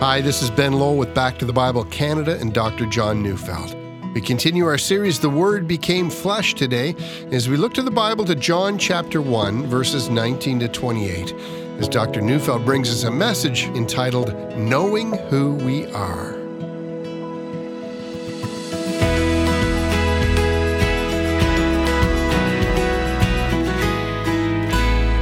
Hi, 0.00 0.22
this 0.22 0.40
is 0.40 0.48
Ben 0.48 0.72
Lowell 0.72 0.96
with 0.96 1.12
Back 1.12 1.36
to 1.40 1.44
the 1.44 1.52
Bible 1.52 1.84
Canada 1.84 2.38
and 2.40 2.54
Dr. 2.54 2.86
John 2.86 3.22
Neufeld. 3.22 3.76
We 4.14 4.22
continue 4.22 4.64
our 4.64 4.78
series, 4.78 5.20
The 5.20 5.28
Word 5.28 5.68
Became 5.68 6.08
Flesh, 6.08 6.54
today, 6.54 6.96
as 7.32 7.50
we 7.50 7.58
look 7.58 7.74
to 7.74 7.82
the 7.82 7.90
Bible 7.90 8.24
to 8.24 8.34
John 8.34 8.78
chapter 8.78 9.20
1, 9.20 9.66
verses 9.66 10.08
19 10.08 10.60
to 10.60 10.68
28, 10.68 11.34
as 11.80 11.86
Dr. 11.86 12.22
Neufeld 12.22 12.64
brings 12.64 12.88
us 12.88 13.04
a 13.04 13.10
message 13.10 13.64
entitled 13.64 14.34
Knowing 14.56 15.12
Who 15.28 15.56
We 15.56 15.84
Are. 15.92 16.39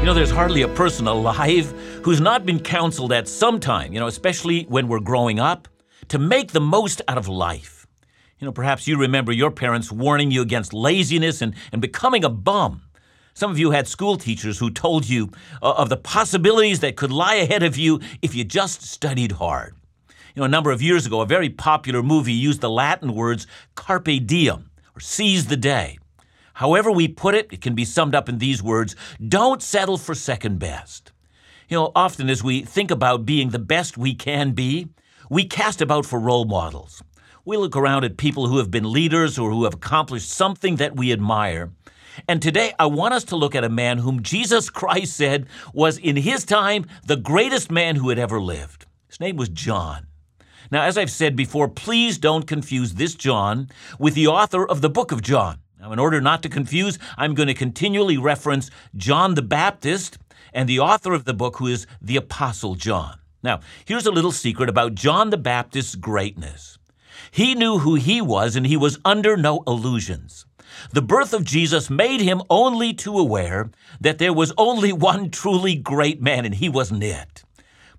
Know, 0.09 0.15
there's 0.15 0.31
hardly 0.31 0.63
a 0.63 0.69
person 0.69 1.07
alive 1.07 1.71
who's 2.03 2.19
not 2.19 2.47
been 2.47 2.61
counseled 2.61 3.13
at 3.13 3.29
some 3.29 3.61
time, 3.61 3.93
you 3.93 4.01
know, 4.01 4.07
especially 4.07 4.63
when 4.65 4.89
we're 4.89 5.01
growing 5.01 5.39
up, 5.39 5.69
to 6.09 6.19
make 6.19 6.53
the 6.53 6.63
most 6.63 7.03
out 7.09 7.19
of 7.19 7.29
life. 7.29 7.87
You 8.39 8.47
know, 8.47 8.53
perhaps 8.53 8.89
you 8.89 8.97
remember 8.97 9.33
your 9.33 9.51
parents 9.51 9.93
warning 9.93 10.31
you 10.31 10.41
against 10.41 10.73
laziness 10.73 11.43
and, 11.43 11.55
and 11.73 11.83
becoming 11.83 12.25
a 12.25 12.31
bum. 12.31 12.81
Some 13.35 13.51
of 13.51 13.59
you 13.59 13.73
had 13.73 13.87
school 13.87 14.17
teachers 14.17 14.59
who 14.59 14.71
told 14.71 15.07
you 15.07 15.31
uh, 15.61 15.73
of 15.73 15.91
the 15.91 15.99
possibilities 15.99 16.81
that 16.81 16.97
could 16.97 17.13
lie 17.13 17.35
ahead 17.35 17.63
of 17.63 17.77
you 17.77 18.01
if 18.23 18.35
you 18.35 18.45
just 18.45 18.81
studied 18.81 19.33
hard. 19.33 19.75
You 20.35 20.41
know, 20.41 20.45
a 20.45 20.49
number 20.49 20.71
of 20.71 20.81
years 20.81 21.05
ago, 21.05 21.21
a 21.21 21.27
very 21.27 21.51
popular 21.51 22.03
movie 22.03 22.33
used 22.33 22.63
the 22.63 22.71
Latin 22.71 23.15
words 23.15 23.47
carpe 23.75 24.25
diem, 24.25 24.71
or 24.97 25.01
seize 25.01 25.49
the 25.49 25.57
day. 25.59 25.99
However, 26.59 26.91
we 26.91 27.07
put 27.07 27.37
it, 27.37 27.53
it 27.53 27.61
can 27.61 27.77
be 27.77 27.85
summed 27.85 28.17
up 28.17 28.29
in 28.29 28.39
these 28.39 28.61
words 28.61 28.97
don't 29.29 29.63
settle 29.63 29.97
for 29.97 30.13
second 30.13 30.59
best. 30.59 31.13
You 31.69 31.77
know, 31.77 31.93
often 31.95 32.29
as 32.29 32.43
we 32.43 32.63
think 32.63 32.91
about 32.91 33.25
being 33.25 33.51
the 33.51 33.61
best 33.61 33.97
we 33.97 34.13
can 34.13 34.51
be, 34.55 34.89
we 35.31 35.45
cast 35.45 35.81
about 35.81 36.05
for 36.05 36.19
role 36.19 36.47
models. 36.47 37.01
We 37.45 37.57
look 37.57 37.77
around 37.77 38.03
at 38.03 38.17
people 38.17 38.49
who 38.49 38.59
have 38.59 38.73
been 38.73 38.91
leaders 38.93 39.39
or 39.39 39.53
who 39.53 39.63
have 39.63 39.75
accomplished 39.75 40.31
something 40.31 40.77
that 40.77 40.97
we 40.97 41.13
admire. 41.13 41.71
And 42.27 42.43
today 42.43 42.75
I 42.77 42.87
want 42.87 43.15
us 43.15 43.23
to 43.25 43.37
look 43.37 43.55
at 43.55 43.63
a 43.63 43.69
man 43.69 43.99
whom 43.99 44.25
Jesus 44.25 44.69
Christ 44.69 45.17
said 45.17 45.47
was 45.73 45.97
in 45.97 46.17
his 46.17 46.45
time 46.45 46.87
the 47.07 47.15
greatest 47.15 47.71
man 47.71 47.95
who 47.95 48.09
had 48.09 48.19
ever 48.19 48.41
lived. 48.41 48.85
His 49.07 49.21
name 49.21 49.37
was 49.37 49.49
John. 49.49 50.09
Now, 50.73 50.83
as 50.83 50.99
I've 50.99 51.09
said 51.09 51.37
before, 51.37 51.69
please 51.69 52.19
don't 52.19 52.49
confuse 52.49 52.95
this 52.95 53.15
John 53.15 53.69
with 54.01 54.15
the 54.15 54.27
author 54.27 54.67
of 54.67 54.81
the 54.81 54.91
book 54.91 55.13
of 55.13 55.23
John. 55.23 55.61
Now, 55.81 55.93
in 55.93 55.99
order 56.01 56.21
not 56.21 56.43
to 56.43 56.49
confuse, 56.49 56.99
I'm 57.17 57.35
going 57.35 57.47
to 57.47 57.55
continually 57.55 58.19
reference 58.19 58.71
John 58.97 59.35
the 59.35 59.43
Baptist 59.43 60.19
and 60.53 60.69
the 60.69 60.81
author 60.81 61.13
of 61.13 61.25
the 61.25 61.35
book, 61.35 61.59
who 61.59 61.69
is 61.69 61.87
the 62.03 62.17
Apostle 62.17 62.75
John. 62.75 63.19
Now, 63.45 63.61
here's 63.85 64.07
a 64.07 64.11
little 64.11 64.33
secret 64.33 64.69
about 64.69 64.97
John 64.97 65.31
the 65.31 65.37
Baptist's 65.37 65.95
greatness. 65.95 66.79
He 67.31 67.55
knew 67.55 67.79
who 67.79 67.95
he 67.95 68.21
was, 68.21 68.57
and 68.57 68.67
he 68.67 68.77
was 68.77 68.99
under 69.05 69.37
no 69.37 69.63
illusions. 69.67 70.47
The 70.93 71.03
birth 71.03 71.33
of 71.33 71.45
Jesus 71.45 71.89
made 71.89 72.21
him 72.21 72.43
only 72.51 72.93
too 72.93 73.17
aware 73.17 73.71
that 74.01 74.19
there 74.19 74.33
was 74.33 74.53
only 74.59 74.93
one 75.11 75.31
truly 75.31 75.77
great 75.77 76.21
man, 76.21 76.45
and 76.45 76.57
he 76.57 76.69
wasn't 76.69 77.05
it. 77.05 77.45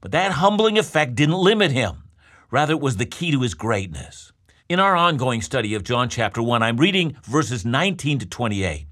But 0.01 0.11
that 0.11 0.33
humbling 0.33 0.77
effect 0.77 1.15
didn't 1.15 1.35
limit 1.35 1.71
him. 1.71 2.03
Rather, 2.51 2.73
it 2.73 2.81
was 2.81 2.97
the 2.97 3.05
key 3.05 3.31
to 3.31 3.41
his 3.41 3.53
greatness. 3.53 4.31
In 4.69 4.79
our 4.79 4.95
ongoing 4.95 5.41
study 5.41 5.73
of 5.73 5.83
John 5.83 6.09
chapter 6.09 6.43
1, 6.43 6.61
I'm 6.61 6.77
reading 6.77 7.17
verses 7.23 7.65
19 7.65 8.19
to 8.19 8.27
28. 8.27 8.85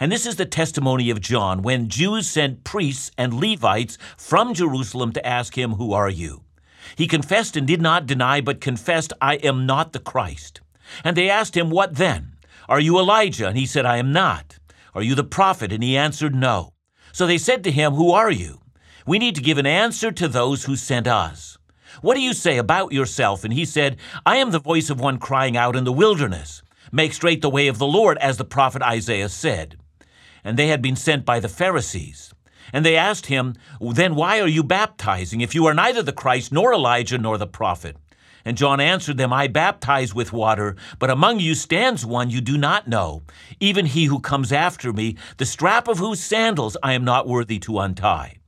And 0.00 0.10
this 0.10 0.24
is 0.24 0.36
the 0.36 0.46
testimony 0.46 1.10
of 1.10 1.20
John 1.20 1.60
when 1.60 1.90
Jews 1.90 2.26
sent 2.26 2.64
priests 2.64 3.10
and 3.18 3.34
Levites 3.34 3.98
from 4.16 4.54
Jerusalem 4.54 5.12
to 5.12 5.26
ask 5.26 5.58
him, 5.58 5.72
Who 5.72 5.92
are 5.92 6.08
you? 6.08 6.44
He 6.96 7.06
confessed 7.06 7.58
and 7.58 7.66
did 7.66 7.82
not 7.82 8.06
deny, 8.06 8.40
but 8.40 8.62
confessed, 8.62 9.12
I 9.20 9.34
am 9.34 9.66
not 9.66 9.92
the 9.92 9.98
Christ. 9.98 10.62
And 11.04 11.14
they 11.14 11.28
asked 11.28 11.58
him, 11.58 11.68
What 11.68 11.96
then? 11.96 12.32
Are 12.66 12.80
you 12.80 12.98
Elijah? 12.98 13.48
And 13.48 13.58
he 13.58 13.66
said, 13.66 13.84
I 13.84 13.98
am 13.98 14.14
not. 14.14 14.56
Are 14.94 15.02
you 15.02 15.14
the 15.14 15.24
prophet? 15.24 15.74
And 15.74 15.82
he 15.82 15.94
answered, 15.94 16.34
No. 16.34 16.72
So 17.12 17.26
they 17.26 17.36
said 17.36 17.64
to 17.64 17.70
him, 17.70 17.92
Who 17.96 18.12
are 18.12 18.30
you? 18.30 18.62
We 19.06 19.18
need 19.18 19.34
to 19.34 19.42
give 19.42 19.58
an 19.58 19.66
answer 19.66 20.10
to 20.10 20.26
those 20.26 20.64
who 20.64 20.74
sent 20.74 21.06
us. 21.06 21.58
What 22.00 22.14
do 22.14 22.20
you 22.20 22.32
say 22.32 22.58
about 22.58 22.92
yourself? 22.92 23.44
And 23.44 23.52
he 23.52 23.64
said, 23.64 23.96
I 24.24 24.36
am 24.38 24.50
the 24.50 24.58
voice 24.58 24.90
of 24.90 25.00
one 25.00 25.18
crying 25.18 25.56
out 25.56 25.76
in 25.76 25.84
the 25.84 25.92
wilderness, 25.92 26.62
Make 26.90 27.14
straight 27.14 27.40
the 27.40 27.50
way 27.50 27.68
of 27.68 27.78
the 27.78 27.86
Lord, 27.86 28.18
as 28.18 28.36
the 28.36 28.44
prophet 28.44 28.82
Isaiah 28.82 29.28
said. 29.28 29.78
And 30.44 30.58
they 30.58 30.68
had 30.68 30.82
been 30.82 30.96
sent 30.96 31.24
by 31.24 31.40
the 31.40 31.48
Pharisees. 31.48 32.34
And 32.72 32.84
they 32.84 32.96
asked 32.96 33.26
him, 33.26 33.54
Then 33.80 34.14
why 34.14 34.40
are 34.40 34.48
you 34.48 34.62
baptizing, 34.62 35.40
if 35.40 35.54
you 35.54 35.66
are 35.66 35.74
neither 35.74 36.02
the 36.02 36.12
Christ, 36.12 36.52
nor 36.52 36.72
Elijah, 36.72 37.18
nor 37.18 37.38
the 37.38 37.46
prophet? 37.46 37.96
And 38.44 38.56
John 38.56 38.80
answered 38.80 39.18
them, 39.18 39.32
I 39.32 39.46
baptize 39.46 40.14
with 40.14 40.32
water, 40.32 40.76
but 40.98 41.10
among 41.10 41.40
you 41.40 41.54
stands 41.54 42.04
one 42.04 42.30
you 42.30 42.40
do 42.40 42.58
not 42.58 42.88
know, 42.88 43.22
even 43.60 43.86
he 43.86 44.06
who 44.06 44.20
comes 44.20 44.52
after 44.52 44.92
me, 44.92 45.16
the 45.36 45.46
strap 45.46 45.86
of 45.86 45.98
whose 45.98 46.20
sandals 46.20 46.76
I 46.82 46.94
am 46.94 47.04
not 47.04 47.28
worthy 47.28 47.58
to 47.60 47.78
untie. 47.78 48.38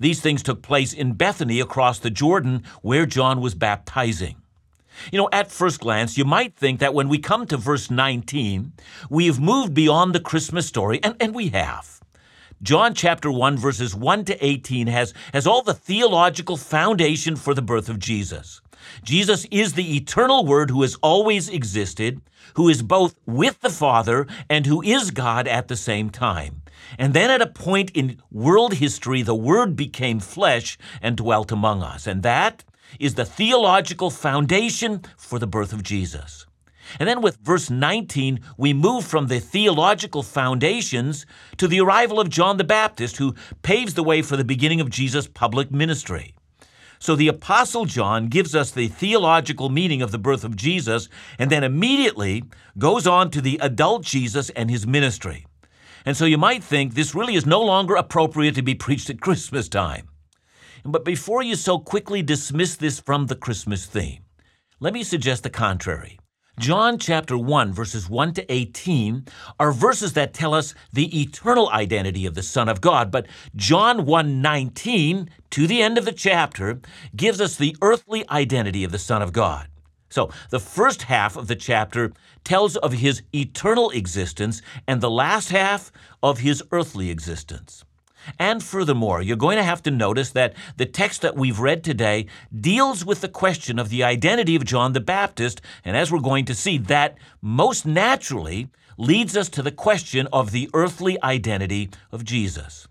These 0.00 0.20
things 0.20 0.42
took 0.42 0.62
place 0.62 0.92
in 0.92 1.12
Bethany 1.12 1.60
across 1.60 1.98
the 1.98 2.10
Jordan 2.10 2.64
where 2.82 3.06
John 3.06 3.40
was 3.40 3.54
baptizing. 3.54 4.36
You 5.12 5.18
know, 5.18 5.28
at 5.32 5.52
first 5.52 5.80
glance, 5.80 6.18
you 6.18 6.24
might 6.24 6.56
think 6.56 6.80
that 6.80 6.94
when 6.94 7.08
we 7.08 7.18
come 7.18 7.46
to 7.46 7.56
verse 7.56 7.90
19, 7.90 8.72
we 9.08 9.26
have 9.26 9.38
moved 9.38 9.74
beyond 9.74 10.14
the 10.14 10.20
Christmas 10.20 10.66
story, 10.66 11.00
and, 11.02 11.14
and 11.20 11.34
we 11.34 11.48
have. 11.48 12.00
John 12.62 12.94
chapter 12.94 13.30
1, 13.30 13.56
verses 13.56 13.94
1 13.94 14.24
to 14.26 14.44
18 14.44 14.86
has, 14.88 15.14
has 15.32 15.46
all 15.46 15.62
the 15.62 15.74
theological 15.74 16.56
foundation 16.56 17.36
for 17.36 17.54
the 17.54 17.62
birth 17.62 17.88
of 17.88 17.98
Jesus. 17.98 18.60
Jesus 19.02 19.46
is 19.50 19.74
the 19.74 19.96
eternal 19.96 20.44
Word 20.44 20.70
who 20.70 20.82
has 20.82 20.96
always 20.96 21.48
existed, 21.48 22.20
who 22.54 22.68
is 22.68 22.82
both 22.82 23.18
with 23.26 23.60
the 23.60 23.70
Father 23.70 24.26
and 24.48 24.66
who 24.66 24.82
is 24.82 25.10
God 25.10 25.46
at 25.46 25.68
the 25.68 25.76
same 25.76 26.10
time. 26.10 26.59
And 26.98 27.14
then 27.14 27.30
at 27.30 27.42
a 27.42 27.46
point 27.46 27.90
in 27.90 28.20
world 28.30 28.74
history, 28.74 29.22
the 29.22 29.34
Word 29.34 29.76
became 29.76 30.20
flesh 30.20 30.78
and 31.00 31.16
dwelt 31.16 31.52
among 31.52 31.82
us. 31.82 32.06
And 32.06 32.22
that 32.22 32.64
is 32.98 33.14
the 33.14 33.24
theological 33.24 34.10
foundation 34.10 35.02
for 35.16 35.38
the 35.38 35.46
birth 35.46 35.72
of 35.72 35.82
Jesus. 35.82 36.46
And 36.98 37.08
then 37.08 37.20
with 37.20 37.36
verse 37.36 37.70
19, 37.70 38.40
we 38.56 38.72
move 38.72 39.04
from 39.04 39.28
the 39.28 39.38
theological 39.38 40.22
foundations 40.22 41.24
to 41.58 41.68
the 41.68 41.80
arrival 41.80 42.18
of 42.18 42.30
John 42.30 42.56
the 42.56 42.64
Baptist, 42.64 43.18
who 43.18 43.34
paves 43.62 43.94
the 43.94 44.02
way 44.02 44.22
for 44.22 44.36
the 44.36 44.44
beginning 44.44 44.80
of 44.80 44.90
Jesus' 44.90 45.28
public 45.28 45.70
ministry. 45.70 46.34
So 46.98 47.16
the 47.16 47.28
Apostle 47.28 47.86
John 47.86 48.26
gives 48.26 48.54
us 48.54 48.72
the 48.72 48.88
theological 48.88 49.70
meaning 49.70 50.02
of 50.02 50.10
the 50.10 50.18
birth 50.18 50.44
of 50.44 50.56
Jesus 50.56 51.08
and 51.38 51.48
then 51.50 51.64
immediately 51.64 52.44
goes 52.76 53.06
on 53.06 53.30
to 53.30 53.40
the 53.40 53.58
adult 53.62 54.04
Jesus 54.04 54.50
and 54.50 54.70
his 54.70 54.86
ministry. 54.86 55.46
And 56.04 56.16
so 56.16 56.24
you 56.24 56.38
might 56.38 56.64
think 56.64 56.94
this 56.94 57.14
really 57.14 57.34
is 57.34 57.46
no 57.46 57.60
longer 57.60 57.94
appropriate 57.94 58.54
to 58.54 58.62
be 58.62 58.74
preached 58.74 59.10
at 59.10 59.20
Christmas 59.20 59.68
time. 59.68 60.08
But 60.84 61.04
before 61.04 61.42
you 61.42 61.56
so 61.56 61.78
quickly 61.78 62.22
dismiss 62.22 62.76
this 62.76 63.00
from 63.00 63.26
the 63.26 63.36
Christmas 63.36 63.86
theme, 63.86 64.24
let 64.80 64.94
me 64.94 65.02
suggest 65.02 65.42
the 65.42 65.50
contrary. 65.50 66.18
John 66.58 66.98
chapter 66.98 67.38
1, 67.38 67.72
verses 67.72 68.10
1 68.10 68.34
to 68.34 68.52
18 68.52 69.24
are 69.58 69.72
verses 69.72 70.12
that 70.12 70.34
tell 70.34 70.52
us 70.52 70.74
the 70.92 71.18
eternal 71.18 71.70
identity 71.70 72.26
of 72.26 72.34
the 72.34 72.42
Son 72.42 72.68
of 72.68 72.82
God. 72.82 73.10
But 73.10 73.28
John 73.56 74.04
1 74.04 74.42
19, 74.42 75.30
to 75.52 75.66
the 75.66 75.80
end 75.80 75.96
of 75.96 76.04
the 76.04 76.12
chapter, 76.12 76.80
gives 77.16 77.40
us 77.40 77.56
the 77.56 77.74
earthly 77.80 78.28
identity 78.28 78.84
of 78.84 78.92
the 78.92 78.98
Son 78.98 79.22
of 79.22 79.32
God. 79.32 79.69
So, 80.10 80.30
the 80.50 80.60
first 80.60 81.02
half 81.02 81.36
of 81.36 81.46
the 81.46 81.56
chapter 81.56 82.12
tells 82.44 82.76
of 82.76 82.94
his 82.94 83.22
eternal 83.32 83.90
existence, 83.90 84.60
and 84.86 85.00
the 85.00 85.10
last 85.10 85.50
half 85.50 85.92
of 86.22 86.40
his 86.40 86.62
earthly 86.72 87.10
existence. 87.10 87.84
And 88.38 88.62
furthermore, 88.62 89.22
you're 89.22 89.36
going 89.36 89.56
to 89.56 89.62
have 89.62 89.82
to 89.84 89.90
notice 89.90 90.30
that 90.32 90.54
the 90.76 90.84
text 90.84 91.22
that 91.22 91.36
we've 91.36 91.58
read 91.58 91.82
today 91.82 92.26
deals 92.58 93.04
with 93.04 93.20
the 93.20 93.28
question 93.28 93.78
of 93.78 93.88
the 93.88 94.04
identity 94.04 94.56
of 94.56 94.64
John 94.64 94.92
the 94.92 95.00
Baptist, 95.00 95.60
and 95.84 95.96
as 95.96 96.12
we're 96.12 96.18
going 96.18 96.44
to 96.46 96.54
see, 96.54 96.76
that 96.76 97.16
most 97.40 97.86
naturally 97.86 98.68
leads 98.98 99.36
us 99.36 99.48
to 99.50 99.62
the 99.62 99.72
question 99.72 100.28
of 100.32 100.50
the 100.50 100.68
earthly 100.74 101.22
identity 101.22 101.88
of 102.12 102.24
Jesus. 102.24 102.86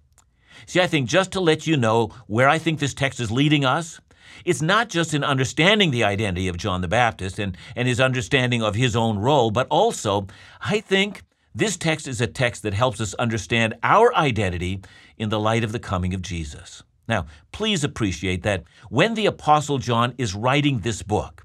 See, 0.65 0.81
I 0.81 0.87
think 0.87 1.07
just 1.07 1.31
to 1.33 1.39
let 1.39 1.67
you 1.67 1.77
know 1.77 2.11
where 2.27 2.49
I 2.49 2.57
think 2.57 2.79
this 2.79 2.93
text 2.93 3.19
is 3.19 3.31
leading 3.31 3.65
us, 3.65 3.99
it's 4.45 4.61
not 4.61 4.89
just 4.89 5.13
in 5.13 5.23
understanding 5.23 5.91
the 5.91 6.03
identity 6.03 6.47
of 6.47 6.57
John 6.57 6.81
the 6.81 6.87
Baptist 6.87 7.39
and, 7.39 7.57
and 7.75 7.87
his 7.87 7.99
understanding 7.99 8.61
of 8.61 8.75
his 8.75 8.95
own 8.95 9.19
role, 9.19 9.51
but 9.51 9.67
also, 9.69 10.27
I 10.61 10.79
think 10.79 11.23
this 11.53 11.77
text 11.77 12.07
is 12.07 12.21
a 12.21 12.27
text 12.27 12.63
that 12.63 12.73
helps 12.73 13.01
us 13.01 13.13
understand 13.15 13.75
our 13.83 14.15
identity 14.15 14.81
in 15.17 15.29
the 15.29 15.39
light 15.39 15.63
of 15.63 15.71
the 15.71 15.79
coming 15.79 16.13
of 16.13 16.21
Jesus. 16.21 16.83
Now, 17.07 17.25
please 17.51 17.83
appreciate 17.83 18.43
that 18.43 18.63
when 18.89 19.15
the 19.15 19.25
Apostle 19.25 19.79
John 19.79 20.13
is 20.17 20.35
writing 20.35 20.79
this 20.79 21.01
book, 21.01 21.43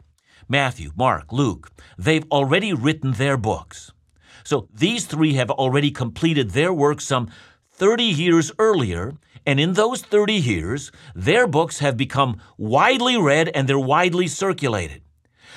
Matthew, 0.48 0.92
Mark, 0.94 1.32
Luke, 1.32 1.70
they've 1.96 2.26
already 2.30 2.72
written 2.74 3.12
their 3.12 3.38
books. 3.38 3.92
So 4.44 4.68
these 4.74 5.06
three 5.06 5.34
have 5.34 5.50
already 5.50 5.90
completed 5.90 6.50
their 6.50 6.72
work 6.72 7.00
some 7.00 7.30
30 7.72 8.04
years 8.04 8.52
earlier, 8.58 9.14
And 9.46 9.60
in 9.60 9.74
those 9.74 10.02
30 10.02 10.34
years, 10.34 10.90
their 11.14 11.46
books 11.46 11.78
have 11.80 11.96
become 11.96 12.40
widely 12.56 13.16
read 13.16 13.50
and 13.54 13.68
they're 13.68 13.78
widely 13.78 14.26
circulated. 14.26 15.02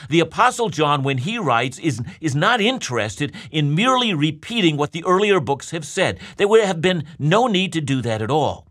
The 0.10 0.20
Apostle 0.20 0.70
John, 0.70 1.04
when 1.04 1.20
he 1.20 1.38
writes, 1.38 1.80
is, 1.80 2.02
is 2.22 2.36
not 2.36 2.62
interested 2.62 3.34
in 3.52 3.74
merely 3.74 4.14
repeating 4.14 4.78
what 4.78 4.92
the 4.92 5.04
earlier 5.06 5.40
books 5.40 5.72
have 5.72 5.86
said. 5.86 6.20
There 6.38 6.48
would 6.48 6.64
have 6.64 6.82
been 6.82 7.06
no 7.18 7.48
need 7.48 7.74
to 7.74 7.82
do 7.82 8.02
that 8.02 8.22
at 8.22 8.30
all. 8.30 8.68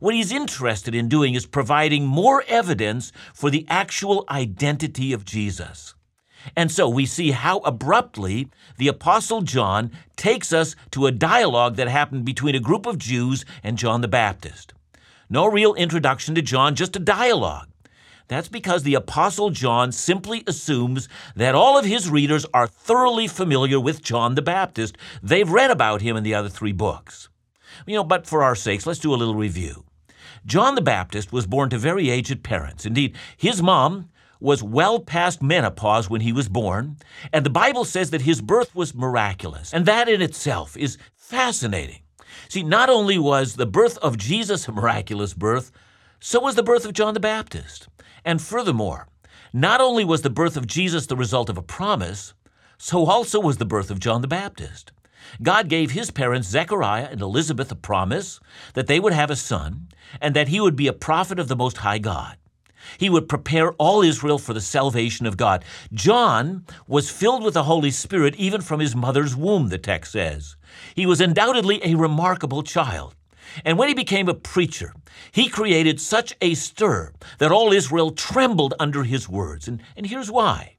What 0.00 0.14
he's 0.14 0.30
interested 0.30 0.94
in 0.94 1.08
doing 1.08 1.34
is 1.34 1.46
providing 1.46 2.06
more 2.06 2.44
evidence 2.46 3.10
for 3.34 3.50
the 3.50 3.66
actual 3.68 4.24
identity 4.30 5.12
of 5.12 5.24
Jesus. 5.24 5.94
And 6.56 6.70
so 6.70 6.88
we 6.88 7.06
see 7.06 7.32
how 7.32 7.58
abruptly 7.58 8.48
the 8.76 8.88
Apostle 8.88 9.42
John 9.42 9.90
takes 10.16 10.52
us 10.52 10.76
to 10.92 11.06
a 11.06 11.12
dialogue 11.12 11.76
that 11.76 11.88
happened 11.88 12.24
between 12.24 12.54
a 12.54 12.60
group 12.60 12.86
of 12.86 12.98
Jews 12.98 13.44
and 13.62 13.76
John 13.78 14.00
the 14.00 14.08
Baptist. 14.08 14.72
No 15.30 15.46
real 15.46 15.74
introduction 15.74 16.34
to 16.34 16.42
John, 16.42 16.74
just 16.74 16.96
a 16.96 17.00
dialogue. 17.00 17.68
That's 18.28 18.48
because 18.48 18.82
the 18.82 18.94
Apostle 18.94 19.50
John 19.50 19.90
simply 19.90 20.44
assumes 20.46 21.08
that 21.34 21.54
all 21.54 21.78
of 21.78 21.86
his 21.86 22.10
readers 22.10 22.44
are 22.52 22.66
thoroughly 22.66 23.26
familiar 23.26 23.80
with 23.80 24.02
John 24.02 24.34
the 24.34 24.42
Baptist. 24.42 24.98
They've 25.22 25.48
read 25.48 25.70
about 25.70 26.02
him 26.02 26.16
in 26.16 26.24
the 26.24 26.34
other 26.34 26.50
three 26.50 26.72
books. 26.72 27.30
You 27.86 27.96
know, 27.96 28.04
but 28.04 28.26
for 28.26 28.42
our 28.42 28.54
sakes, 28.54 28.86
let's 28.86 28.98
do 28.98 29.14
a 29.14 29.16
little 29.16 29.34
review. 29.34 29.84
John 30.44 30.74
the 30.74 30.82
Baptist 30.82 31.32
was 31.32 31.46
born 31.46 31.70
to 31.70 31.78
very 31.78 32.10
aged 32.10 32.42
parents. 32.42 32.84
Indeed, 32.84 33.16
his 33.36 33.62
mom 33.62 34.10
was 34.40 34.62
well 34.62 35.00
past 35.00 35.42
menopause 35.42 36.08
when 36.08 36.20
he 36.20 36.32
was 36.32 36.48
born, 36.48 36.96
and 37.32 37.44
the 37.44 37.50
Bible 37.50 37.84
says 37.84 38.10
that 38.10 38.22
his 38.22 38.40
birth 38.40 38.74
was 38.74 38.94
miraculous. 38.94 39.72
And 39.72 39.86
that 39.86 40.08
in 40.08 40.22
itself 40.22 40.76
is 40.76 40.98
fascinating. 41.14 42.00
See, 42.48 42.62
not 42.62 42.88
only 42.88 43.18
was 43.18 43.56
the 43.56 43.66
birth 43.66 43.98
of 43.98 44.16
Jesus 44.16 44.68
a 44.68 44.72
miraculous 44.72 45.34
birth, 45.34 45.70
so 46.20 46.40
was 46.40 46.54
the 46.54 46.62
birth 46.62 46.84
of 46.84 46.92
John 46.92 47.14
the 47.14 47.20
Baptist. 47.20 47.88
And 48.24 48.40
furthermore, 48.40 49.08
not 49.52 49.80
only 49.80 50.04
was 50.04 50.22
the 50.22 50.30
birth 50.30 50.56
of 50.56 50.66
Jesus 50.66 51.06
the 51.06 51.16
result 51.16 51.48
of 51.48 51.58
a 51.58 51.62
promise, 51.62 52.34
so 52.76 53.06
also 53.06 53.40
was 53.40 53.58
the 53.58 53.64
birth 53.64 53.90
of 53.90 54.00
John 54.00 54.22
the 54.22 54.28
Baptist. 54.28 54.92
God 55.42 55.68
gave 55.68 55.90
his 55.90 56.10
parents, 56.10 56.48
Zechariah 56.48 57.08
and 57.10 57.20
Elizabeth, 57.20 57.70
a 57.70 57.76
promise 57.76 58.40
that 58.74 58.86
they 58.86 59.00
would 59.00 59.12
have 59.12 59.30
a 59.30 59.36
son 59.36 59.88
and 60.20 60.34
that 60.34 60.48
he 60.48 60.60
would 60.60 60.76
be 60.76 60.86
a 60.86 60.92
prophet 60.92 61.38
of 61.38 61.48
the 61.48 61.56
Most 61.56 61.78
High 61.78 61.98
God. 61.98 62.36
He 62.96 63.10
would 63.10 63.28
prepare 63.28 63.72
all 63.72 64.02
Israel 64.02 64.38
for 64.38 64.54
the 64.54 64.60
salvation 64.60 65.26
of 65.26 65.36
God. 65.36 65.64
John 65.92 66.64
was 66.86 67.10
filled 67.10 67.42
with 67.42 67.54
the 67.54 67.64
Holy 67.64 67.90
Spirit 67.90 68.34
even 68.36 68.60
from 68.60 68.80
his 68.80 68.96
mother's 68.96 69.36
womb, 69.36 69.68
the 69.68 69.78
text 69.78 70.12
says. 70.12 70.56
He 70.94 71.06
was 71.06 71.20
undoubtedly 71.20 71.80
a 71.84 71.94
remarkable 71.94 72.62
child. 72.62 73.14
And 73.64 73.78
when 73.78 73.88
he 73.88 73.94
became 73.94 74.28
a 74.28 74.34
preacher, 74.34 74.94
he 75.32 75.48
created 75.48 76.00
such 76.00 76.34
a 76.40 76.54
stir 76.54 77.12
that 77.38 77.52
all 77.52 77.72
Israel 77.72 78.10
trembled 78.10 78.74
under 78.78 79.04
his 79.04 79.28
words. 79.28 79.68
And, 79.68 79.82
and 79.96 80.06
here's 80.06 80.30
why. 80.30 80.76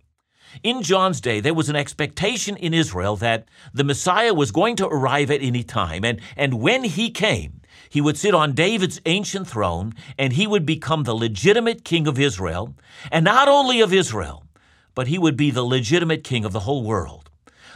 In 0.63 0.81
John's 0.81 1.21
day, 1.21 1.39
there 1.39 1.53
was 1.53 1.69
an 1.69 1.75
expectation 1.75 2.57
in 2.57 2.73
Israel 2.73 3.15
that 3.17 3.47
the 3.73 3.83
Messiah 3.83 4.33
was 4.33 4.51
going 4.51 4.75
to 4.77 4.87
arrive 4.87 5.29
at 5.29 5.43
any 5.43 5.63
time, 5.63 6.03
and, 6.03 6.19
and 6.35 6.55
when 6.55 6.83
he 6.83 7.11
came, 7.11 7.58
he 7.89 8.01
would 8.01 8.17
sit 8.17 8.35
on 8.35 8.53
David's 8.53 9.01
ancient 9.05 9.47
throne, 9.47 9.93
and 10.17 10.33
he 10.33 10.45
would 10.47 10.65
become 10.65 11.03
the 11.03 11.15
legitimate 11.15 11.83
king 11.83 12.07
of 12.07 12.19
Israel, 12.19 12.75
and 13.11 13.25
not 13.25 13.47
only 13.47 13.81
of 13.81 13.91
Israel, 13.93 14.45
but 14.93 15.07
he 15.07 15.17
would 15.17 15.35
be 15.35 15.51
the 15.51 15.63
legitimate 15.63 16.23
king 16.23 16.45
of 16.45 16.53
the 16.53 16.61
whole 16.61 16.83
world. 16.83 17.29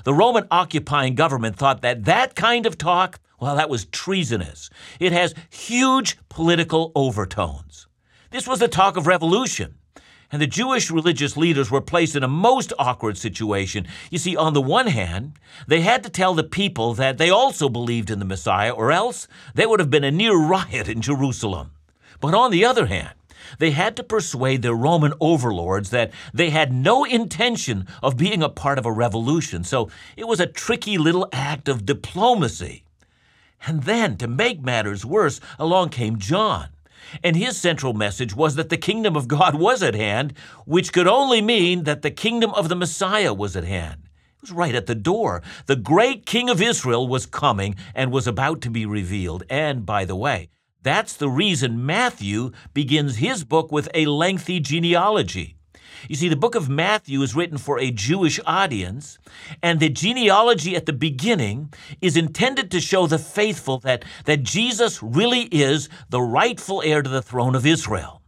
The 0.04 0.13
Roman 0.13 0.48
occupying 0.51 1.15
government 1.15 1.56
thought 1.56 1.81
that 1.81 2.06
that 2.06 2.36
kind 2.36 2.65
of 2.65 2.77
talk, 2.77 3.19
well, 3.39 3.56
that 3.56 3.69
was 3.69 3.86
treasonous. 3.86 4.69
It 5.00 5.12
has 5.12 5.33
huge 5.50 6.18
political 6.30 6.92
overtones. 6.95 7.88
This 8.30 8.48
was 8.48 8.59
the 8.59 8.68
talk 8.68 8.98
of 8.98 9.07
revolution. 9.07 9.75
And 10.33 10.41
the 10.41 10.47
Jewish 10.47 10.89
religious 10.89 11.38
leaders 11.38 11.69
were 11.69 11.80
placed 11.80 12.15
in 12.15 12.24
a 12.24 12.27
most 12.27 12.74
awkward 12.80 13.19
situation. 13.19 13.85
You 14.09 14.18
see, 14.18 14.35
on 14.35 14.53
the 14.53 14.62
one 14.62 14.88
hand, 14.88 15.33
they 15.68 15.81
had 15.81 16.01
to 16.01 16.09
tell 16.09 16.33
the 16.33 16.44
people 16.44 16.95
that 16.95 17.19
they 17.19 17.30
also 17.30 17.69
believed 17.69 18.09
in 18.09 18.18
the 18.18 18.25
Messiah, 18.25 18.71
or 18.71 18.91
else 18.91 19.27
there 19.53 19.69
would 19.69 19.80
have 19.80 19.91
been 19.91 20.03
a 20.03 20.09
near 20.09 20.35
riot 20.35 20.89
in 20.89 21.01
Jerusalem. 21.01 21.69
But 22.19 22.33
on 22.33 22.50
the 22.50 22.65
other 22.65 22.88
hand, 22.88 23.13
they 23.59 23.71
had 23.71 23.95
to 23.97 24.03
persuade 24.03 24.63
their 24.63 24.74
Roman 24.74 25.13
overlords 25.21 25.91
that 25.91 26.12
they 26.33 26.50
had 26.50 26.74
no 26.74 27.03
intention 27.03 27.88
of 28.01 28.18
being 28.18 28.41
a 28.41 28.50
part 28.50 28.80
of 28.80 28.88
a 28.88 28.91
revolution. 28.91 29.63
So 29.63 29.91
it 30.18 30.27
was 30.27 30.39
a 30.39 30.47
tricky 30.47 30.97
little 30.97 31.30
act 31.31 31.69
of 31.69 31.85
diplomacy. 31.85 32.85
And 33.68 33.83
then, 33.83 34.18
to 34.18 34.27
make 34.27 34.63
matters 34.63 35.06
worse, 35.06 35.39
along 35.59 35.89
came 35.89 36.18
John. 36.18 36.69
And 37.24 37.36
his 37.36 37.58
central 37.58 37.94
message 37.94 38.36
was 38.36 38.56
that 38.56 38.70
the 38.70 38.78
kingdom 38.78 39.16
of 39.16 39.28
God 39.28 39.56
was 39.56 39.84
at 39.84 39.96
hand, 39.96 40.34
which 40.66 40.94
could 40.94 41.08
only 41.08 41.42
mean 41.42 41.84
that 41.84 42.02
the 42.02 42.12
kingdom 42.12 42.52
of 42.52 42.70
the 42.70 42.76
Messiah 42.76 43.34
was 43.34 43.56
at 43.56 43.64
hand. 43.64 44.10
It 44.38 44.42
was 44.42 44.52
right 44.52 44.76
at 44.76 44.88
the 44.88 44.96
door. 44.96 45.42
The 45.68 45.76
great 45.76 46.26
king 46.26 46.50
of 46.50 46.62
Israel 46.62 47.08
was 47.08 47.26
coming 47.26 47.76
and 47.96 48.12
was 48.12 48.28
about 48.28 48.62
to 48.62 48.70
be 48.70 48.86
revealed. 48.86 49.44
And 49.50 49.86
by 49.86 50.06
the 50.06 50.16
way, 50.16 50.50
that's 50.82 51.14
the 51.14 51.30
reason 51.30 51.86
Matthew 51.86 52.52
begins 52.74 53.18
his 53.18 53.46
book 53.46 53.72
with 53.72 53.88
a 53.94 54.06
lengthy 54.06 54.60
genealogy. 54.60 55.56
You 56.10 56.16
see, 56.16 56.30
the 56.30 56.36
book 56.36 56.56
of 56.56 56.70
Matthew 56.70 57.22
is 57.22 57.36
written 57.36 57.58
for 57.58 57.80
a 57.80 57.92
Jewish 57.92 58.40
audience, 58.46 59.18
and 59.62 59.80
the 59.80 59.90
genealogy 59.90 60.76
at 60.76 60.86
the 60.86 60.94
beginning 60.94 61.74
is 62.02 62.18
intended 62.18 62.72
to 62.72 62.82
show 62.82 63.08
the 63.08 63.20
faithful 63.20 63.80
that, 63.80 64.04
that 64.26 64.44
Jesus 64.44 65.02
really 65.02 65.44
is 65.44 65.90
the 66.10 66.22
rightful 66.22 66.82
heir 66.82 67.02
to 67.02 67.10
the 67.10 67.22
throne 67.22 67.56
of 67.56 67.66
Israel. 67.66 68.22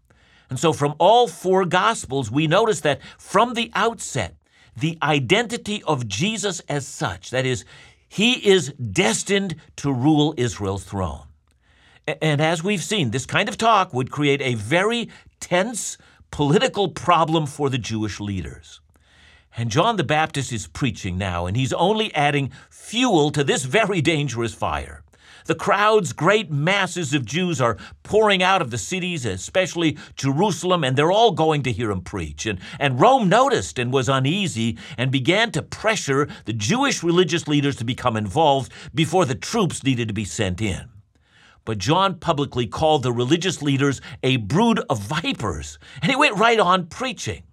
And 0.50 0.60
so, 0.60 0.74
from 0.74 0.95
all 1.00 1.27
four 1.27 1.66
Gospels, 1.66 2.31
we 2.31 2.48
notice 2.48 2.81
that 2.81 3.01
from 3.18 3.54
the 3.54 3.72
outset, 3.74 4.36
the 4.77 4.98
identity 5.01 5.81
of 5.83 6.07
Jesus 6.07 6.62
as 6.69 6.88
such, 6.88 7.31
that 7.31 7.45
is, 7.45 7.66
he 8.07 8.33
is 8.48 8.72
destined 8.74 9.56
to 9.77 9.92
rule 9.92 10.33
Israel's 10.38 10.83
throne. 10.83 11.24
And 12.22 12.39
as 12.39 12.63
we've 12.63 12.83
seen, 12.83 13.10
this 13.10 13.25
kind 13.25 13.50
of 13.50 13.57
talk 13.57 13.94
would 13.94 14.12
create 14.12 14.42
a 14.42 14.54
very 14.54 15.10
tense, 15.39 15.98
political 16.31 16.89
problem 16.89 17.45
for 17.45 17.69
the 17.69 17.77
Jewish 17.77 18.19
leaders. 18.19 18.81
And 19.57 19.72
John 19.72 19.95
the 19.95 20.04
Baptist 20.04 20.51
is 20.51 20.68
preaching 20.68 21.18
now, 21.18 21.45
and 21.45 21.56
he's 21.56 21.72
only 21.74 22.13
adding 22.13 22.51
fuel 22.69 23.31
to 23.31 23.44
this 23.44 23.63
very 23.63 24.01
dangerous 24.01 24.54
fire. 24.54 25.01
The 25.45 25.56
crowds, 25.56 26.12
great 26.12 26.50
masses 26.50 27.13
of 27.13 27.24
Jews, 27.24 27.62
are 27.62 27.77
pouring 28.01 28.42
out 28.42 28.63
of 28.63 28.72
the 28.72 28.80
cities, 28.80 29.25
especially 29.25 29.98
Jerusalem, 30.16 30.83
and 30.83 30.98
they're 30.98 31.12
all 31.12 31.31
going 31.31 31.62
to 31.63 31.72
hear 31.72 31.92
him 31.92 32.01
preach. 32.01 32.48
And, 32.48 32.60
and 32.79 33.00
Rome 33.00 33.29
noticed 33.29 33.77
and 33.77 33.94
was 33.94 34.10
uneasy 34.10 34.77
and 34.98 35.12
began 35.12 35.51
to 35.51 35.62
pressure 35.62 36.27
the 36.46 36.53
Jewish 36.53 37.03
religious 37.03 37.48
leaders 37.48 37.75
to 37.77 37.86
become 37.86 38.17
involved 38.17 38.72
before 38.94 39.25
the 39.25 39.36
troops 39.36 39.84
needed 39.84 40.08
to 40.08 40.15
be 40.15 40.25
sent 40.25 40.62
in. 40.62 40.89
But 41.65 41.79
John 41.79 42.19
publicly 42.19 42.67
called 42.67 43.03
the 43.03 43.12
religious 43.12 43.62
leaders 43.62 44.00
a 44.22 44.38
brood 44.38 44.79
of 44.89 45.01
vipers, 45.01 45.79
and 46.01 46.12
he 46.12 46.15
went 46.15 46.38
right 46.38 46.60
on 46.60 46.88
preaching. 46.88 47.43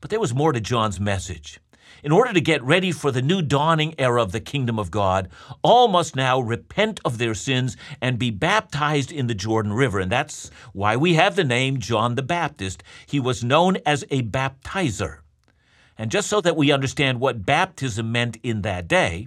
But 0.00 0.10
there 0.10 0.20
was 0.20 0.34
more 0.34 0.52
to 0.52 0.60
John's 0.60 0.98
message. 0.98 1.60
In 2.02 2.12
order 2.12 2.32
to 2.32 2.40
get 2.40 2.62
ready 2.62 2.92
for 2.92 3.10
the 3.10 3.20
new 3.20 3.42
dawning 3.42 3.94
era 3.98 4.22
of 4.22 4.32
the 4.32 4.40
kingdom 4.40 4.78
of 4.78 4.90
God, 4.90 5.28
all 5.62 5.88
must 5.88 6.16
now 6.16 6.40
repent 6.40 6.98
of 7.04 7.18
their 7.18 7.34
sins 7.34 7.76
and 8.00 8.18
be 8.18 8.30
baptized 8.30 9.12
in 9.12 9.26
the 9.26 9.34
Jordan 9.34 9.74
River. 9.74 10.00
And 10.00 10.10
that's 10.10 10.50
why 10.72 10.96
we 10.96 11.14
have 11.14 11.36
the 11.36 11.44
name 11.44 11.78
John 11.78 12.14
the 12.14 12.22
Baptist. 12.22 12.82
He 13.06 13.20
was 13.20 13.44
known 13.44 13.76
as 13.84 14.04
a 14.10 14.22
baptizer. 14.22 15.18
And 16.00 16.10
just 16.10 16.30
so 16.30 16.40
that 16.40 16.56
we 16.56 16.72
understand 16.72 17.20
what 17.20 17.44
baptism 17.44 18.10
meant 18.10 18.38
in 18.42 18.62
that 18.62 18.88
day, 18.88 19.26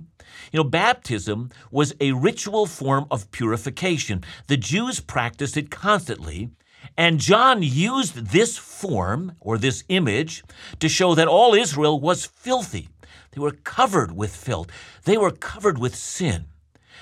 you 0.51 0.58
know, 0.58 0.63
baptism 0.63 1.51
was 1.70 1.94
a 2.01 2.13
ritual 2.13 2.65
form 2.65 3.06
of 3.12 3.30
purification. 3.30 4.24
The 4.48 4.58
Jews 4.58 5.00
practiced 5.00 5.56
it 5.56 5.70
constantly, 5.70 6.50
and 6.98 7.20
John 7.20 7.62
used 7.62 8.32
this 8.32 8.58
form 8.58 9.34
or 9.39 9.60
this 9.60 9.84
image 9.88 10.44
to 10.80 10.89
show 10.89 11.13
that 11.13 11.27
all 11.27 11.53
Israel 11.53 12.00
was 12.00 12.25
filthy. 12.25 12.89
They 13.34 13.39
were 13.39 13.51
covered 13.51 14.13
with 14.13 14.36
filth, 14.36 14.70
they 15.03 15.15
were 15.15 15.30
covered 15.30 15.77
with 15.77 15.96
sin. 15.96 16.46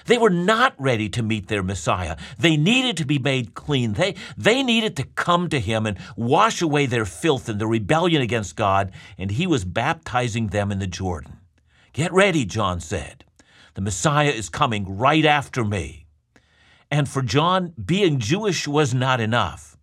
They 0.06 0.18
were 0.18 0.30
not 0.30 0.74
ready 0.78 1.10
to 1.10 1.24
meet 1.24 1.48
their 1.48 1.64
Messiah. 1.64 2.18
They 2.38 2.58
needed 2.58 2.98
to 2.98 3.06
be 3.06 3.20
made 3.20 3.54
clean. 3.54 3.94
They, 3.94 4.16
they 4.38 4.64
needed 4.64 4.96
to 4.98 5.04
come 5.04 5.50
to 5.50 5.60
him 5.60 5.86
and 5.86 5.98
wash 6.16 6.62
away 6.62 6.86
their 6.86 7.06
filth 7.06 7.50
and 7.50 7.60
their 7.60 7.68
rebellion 7.68 8.22
against 8.22 8.56
God, 8.56 8.92
and 9.18 9.32
he 9.32 9.48
was 9.48 9.66
baptizing 9.66 10.48
them 10.48 10.72
in 10.72 10.80
the 10.80 10.88
Jordan. 10.88 11.38
Get 11.94 12.14
ready, 12.14 12.46
John 12.46 12.80
said. 12.80 13.26
The 13.74 13.82
Messiah 13.82 14.30
is 14.30 14.50
coming 14.50 14.98
right 14.98 15.26
after 15.26 15.64
me. 15.64 16.06
And 16.90 17.08
for 17.08 17.22
John, 17.22 17.74
being 17.84 18.20
Jewish 18.20 18.68
was 18.68 18.94
not 18.94 19.22
enough. 19.22 19.78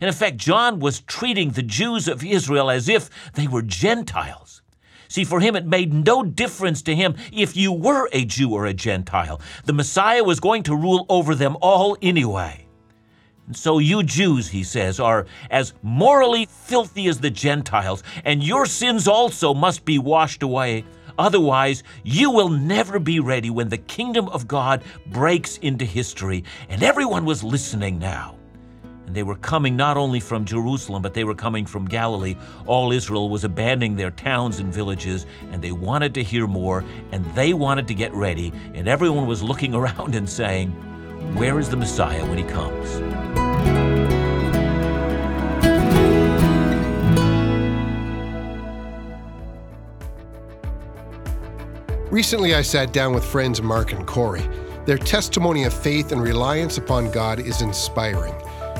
In 0.00 0.08
effect, 0.08 0.38
John 0.38 0.80
was 0.80 1.00
treating 1.00 1.50
the 1.50 1.62
Jews 1.62 2.08
of 2.08 2.24
Israel 2.24 2.70
as 2.70 2.88
if 2.88 3.10
they 3.34 3.46
were 3.46 3.62
Gentiles. 3.62 4.62
See, 5.14 5.22
for 5.22 5.38
him, 5.38 5.54
it 5.54 5.64
made 5.64 5.94
no 5.94 6.24
difference 6.24 6.82
to 6.82 6.92
him 6.92 7.14
if 7.32 7.56
you 7.56 7.70
were 7.70 8.08
a 8.10 8.24
Jew 8.24 8.52
or 8.52 8.66
a 8.66 8.74
Gentile. 8.74 9.40
The 9.64 9.72
Messiah 9.72 10.24
was 10.24 10.40
going 10.40 10.64
to 10.64 10.74
rule 10.74 11.06
over 11.08 11.36
them 11.36 11.56
all 11.60 11.96
anyway. 12.02 12.66
And 13.46 13.56
so 13.56 13.78
you 13.78 14.02
Jews, 14.02 14.48
he 14.48 14.64
says, 14.64 14.98
are 14.98 15.26
as 15.52 15.72
morally 15.82 16.46
filthy 16.46 17.06
as 17.06 17.20
the 17.20 17.30
Gentiles, 17.30 18.02
and 18.24 18.42
your 18.42 18.66
sins 18.66 19.06
also 19.06 19.54
must 19.54 19.84
be 19.84 20.00
washed 20.00 20.42
away. 20.42 20.84
Otherwise, 21.16 21.84
you 22.02 22.32
will 22.32 22.48
never 22.48 22.98
be 22.98 23.20
ready 23.20 23.50
when 23.50 23.68
the 23.68 23.78
kingdom 23.78 24.28
of 24.30 24.48
God 24.48 24.82
breaks 25.06 25.58
into 25.58 25.84
history. 25.84 26.42
And 26.68 26.82
everyone 26.82 27.24
was 27.24 27.44
listening 27.44 28.00
now. 28.00 28.34
And 29.06 29.14
they 29.14 29.22
were 29.22 29.36
coming 29.36 29.76
not 29.76 29.96
only 29.96 30.20
from 30.20 30.44
Jerusalem, 30.44 31.02
but 31.02 31.14
they 31.14 31.24
were 31.24 31.34
coming 31.34 31.66
from 31.66 31.86
Galilee. 31.86 32.36
All 32.66 32.92
Israel 32.92 33.28
was 33.28 33.44
abandoning 33.44 33.96
their 33.96 34.10
towns 34.10 34.60
and 34.60 34.72
villages, 34.72 35.26
and 35.50 35.62
they 35.62 35.72
wanted 35.72 36.14
to 36.14 36.22
hear 36.22 36.46
more, 36.46 36.84
and 37.12 37.24
they 37.34 37.52
wanted 37.52 37.86
to 37.88 37.94
get 37.94 38.12
ready. 38.14 38.52
And 38.74 38.88
everyone 38.88 39.26
was 39.26 39.42
looking 39.42 39.74
around 39.84 40.14
and 40.14 40.28
saying, 40.28 40.70
Where 41.36 41.58
is 41.58 41.68
the 41.68 41.76
Messiah 41.76 42.24
when 42.26 42.38
he 42.38 42.44
comes? 42.44 43.00
Recently, 52.14 52.54
I 52.54 52.62
sat 52.62 52.92
down 52.92 53.12
with 53.12 53.24
friends 53.24 53.60
Mark 53.60 53.90
and 53.90 54.06
Corey. 54.06 54.48
Their 54.86 54.98
testimony 54.98 55.64
of 55.64 55.74
faith 55.74 56.12
and 56.12 56.22
reliance 56.22 56.78
upon 56.78 57.10
God 57.10 57.40
is 57.40 57.60
inspiring. 57.60 58.34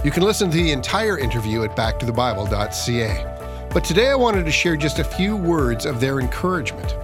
You 0.04 0.10
can 0.10 0.22
listen 0.22 0.50
to 0.50 0.56
the 0.58 0.70
entire 0.70 1.18
interview 1.18 1.64
at 1.64 1.74
backtothebible.ca. 1.74 3.68
But 3.72 3.84
today 3.84 4.08
I 4.08 4.14
wanted 4.14 4.44
to 4.44 4.52
share 4.52 4.76
just 4.76 4.98
a 4.98 5.04
few 5.04 5.34
words 5.34 5.86
of 5.86 5.98
their 5.98 6.20
encouragement. 6.20 6.94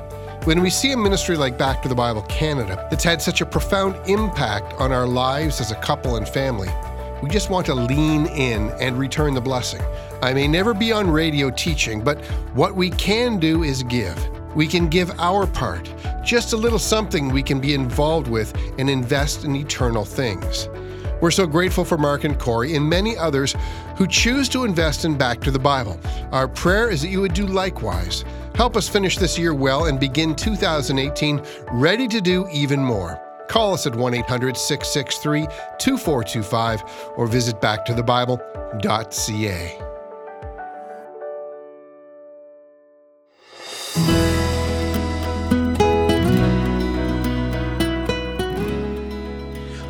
When 0.45 0.61
we 0.61 0.69
see 0.69 0.93
a 0.93 0.99
ministry 0.99 1.39
like 1.39 1.57
Back 1.57 1.81
to 1.81 1.89
the 1.89 1.95
Bible 1.95 2.21
Canada 2.25 2.87
that's 2.91 3.03
had 3.03 3.23
such 3.23 3.41
a 3.41 3.47
profound 3.47 3.97
impact 4.07 4.75
on 4.75 4.93
our 4.93 5.07
lives 5.07 5.63
as 5.63 5.71
a 5.71 5.77
couple 5.77 6.17
and 6.17 6.29
family, 6.29 6.69
we 7.23 7.31
just 7.31 7.49
want 7.49 7.65
to 7.67 7.75
lean 7.75 8.27
in 8.27 8.69
and 8.83 8.99
return 8.99 9.33
the 9.33 9.41
blessing. 9.41 9.81
I 10.21 10.35
may 10.35 10.47
never 10.47 10.75
be 10.75 10.93
on 10.93 11.11
radio 11.11 11.49
teaching, 11.49 12.05
but 12.05 12.23
what 12.53 12.75
we 12.75 12.91
can 12.91 13.39
do 13.39 13.63
is 13.63 13.83
give. 13.83 14.29
We 14.55 14.67
can 14.67 14.91
give 14.91 15.11
our 15.19 15.47
part, 15.47 15.91
just 16.23 16.53
a 16.53 16.57
little 16.59 16.79
something 16.79 17.31
we 17.31 17.43
can 17.43 17.61
be 17.61 17.73
involved 17.73 18.29
with 18.29 18.55
and 18.79 18.91
invest 18.91 19.45
in 19.45 19.57
eternal 19.57 20.05
things. 20.05 20.69
We're 21.21 21.31
so 21.31 21.47
grateful 21.47 21.85
for 21.85 21.99
Mark 21.99 22.25
and 22.25 22.37
Corey 22.39 22.75
and 22.77 22.89
many 22.89 23.15
others 23.17 23.55
who 23.97 24.07
choose 24.07 24.49
to 24.51 24.65
invest 24.65 25.05
in 25.05 25.19
Back 25.19 25.41
to 25.43 25.51
the 25.51 25.59
Bible. 25.59 25.99
Our 26.33 26.49
prayer 26.49 26.89
is 26.91 27.03
that 27.03 27.09
you 27.09 27.21
would 27.21 27.35
do 27.35 27.47
likewise. 27.47 28.25
Help 28.55 28.75
us 28.77 28.89
finish 28.89 29.19
this 29.19 29.39
year 29.39 29.53
well 29.55 29.85
and 29.87 30.01
begin 30.01 30.35
2018 30.35 31.43
ready 31.73 32.09
to 32.09 32.21
do 32.21 32.49
even 32.51 32.81
more. 32.81 33.21
Call 33.49 33.75
us 33.75 33.87
at 33.87 33.95
1 33.95 34.15
800 34.15 34.57
663 34.57 35.43
2425 35.79 36.83
or 37.17 37.27
visit 37.27 37.61
backtothebible.ca. 37.61 40.00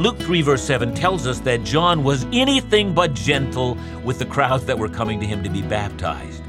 Luke 0.00 0.18
3, 0.18 0.40
verse 0.40 0.62
7 0.62 0.94
tells 0.94 1.26
us 1.26 1.40
that 1.40 1.62
John 1.62 2.02
was 2.02 2.24
anything 2.32 2.94
but 2.94 3.12
gentle 3.12 3.76
with 4.02 4.18
the 4.18 4.24
crowds 4.24 4.64
that 4.64 4.78
were 4.78 4.88
coming 4.88 5.20
to 5.20 5.26
him 5.26 5.42
to 5.42 5.50
be 5.50 5.60
baptized. 5.60 6.42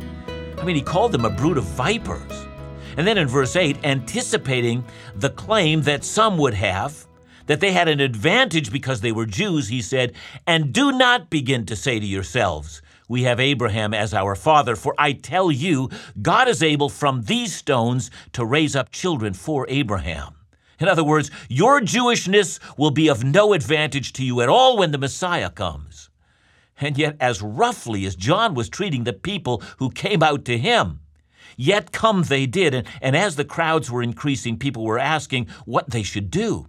I 0.58 0.64
mean, 0.64 0.78
he 0.78 0.82
called 0.82 1.12
them 1.12 1.26
a 1.26 1.30
brood 1.30 1.58
of 1.58 1.66
vipers. 1.66 2.48
And 2.96 3.06
then 3.06 3.18
in 3.18 3.28
verse 3.28 3.58
8, 3.58 3.84
anticipating 3.84 4.86
the 5.18 5.32
claim 5.32 5.82
that 5.82 6.06
some 6.06 6.38
would 6.38 6.54
have, 6.54 7.06
that 7.48 7.60
they 7.60 7.74
had 7.74 7.90
an 7.90 8.00
advantage 8.00 8.72
because 8.72 9.02
they 9.02 9.12
were 9.12 9.26
Jews, 9.26 9.68
he 9.68 9.82
said, 9.82 10.14
And 10.48 10.72
do 10.72 10.94
not 10.94 11.30
begin 11.30 11.66
to 11.66 11.76
say 11.76 12.00
to 12.00 12.06
yourselves, 12.06 12.82
We 13.10 13.24
have 13.24 13.42
Abraham 13.42 13.94
as 13.94 14.14
our 14.14 14.34
father, 14.34 14.78
for 14.78 14.96
I 14.98 15.12
tell 15.12 15.52
you, 15.52 15.90
God 16.22 16.48
is 16.48 16.64
able 16.64 16.88
from 16.88 17.24
these 17.24 17.54
stones 17.54 18.12
to 18.32 18.46
raise 18.46 18.78
up 18.78 18.94
children 18.94 19.34
for 19.34 19.66
Abraham. 19.68 20.36
In 20.82 20.88
other 20.88 21.04
words, 21.04 21.30
your 21.48 21.80
Jewishness 21.80 22.60
will 22.76 22.90
be 22.90 23.08
of 23.08 23.24
no 23.24 23.54
advantage 23.54 24.14
to 24.14 24.26
you 24.26 24.42
at 24.42 24.50
all 24.50 24.78
when 24.78 24.92
the 24.92 24.98
Messiah 24.98 25.52
comes. 25.52 26.10
And 26.80 26.98
yet, 26.98 27.16
as 27.20 27.42
roughly 27.42 28.06
as 28.08 28.16
John 28.16 28.56
was 28.56 28.68
treating 28.68 29.04
the 29.04 29.14
people 29.14 29.62
who 29.78 29.92
came 29.92 30.24
out 30.24 30.44
to 30.46 30.58
him, 30.58 31.02
yet 31.56 31.92
come 31.92 32.24
they 32.24 32.48
did. 32.48 32.74
And, 32.74 32.88
and 33.00 33.16
as 33.16 33.36
the 33.36 33.46
crowds 33.46 33.92
were 33.92 34.02
increasing, 34.02 34.58
people 34.58 34.84
were 34.84 34.98
asking 34.98 35.48
what 35.66 35.92
they 35.92 36.02
should 36.02 36.32
do. 36.32 36.66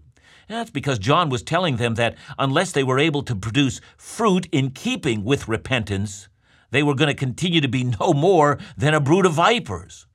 That's 0.47 0.71
because 0.71 0.99
John 0.99 1.31
was 1.31 1.43
telling 1.43 1.77
them 1.77 1.95
that 1.95 2.17
unless 2.39 2.73
they 2.73 2.85
were 2.85 2.99
able 2.99 3.23
to 3.23 3.35
produce 3.35 3.81
fruit 3.97 4.47
in 4.53 4.73
keeping 4.73 5.25
with 5.25 5.49
repentance, 5.49 6.29
they 6.71 6.83
were 6.83 6.95
going 6.95 7.09
to 7.09 7.15
continue 7.15 7.63
to 7.63 7.69
be 7.69 7.85
no 7.85 8.13
more 8.13 8.59
than 8.77 8.93
a 8.93 9.01
brood 9.01 9.25
of 9.25 9.33
vipers. 9.33 10.07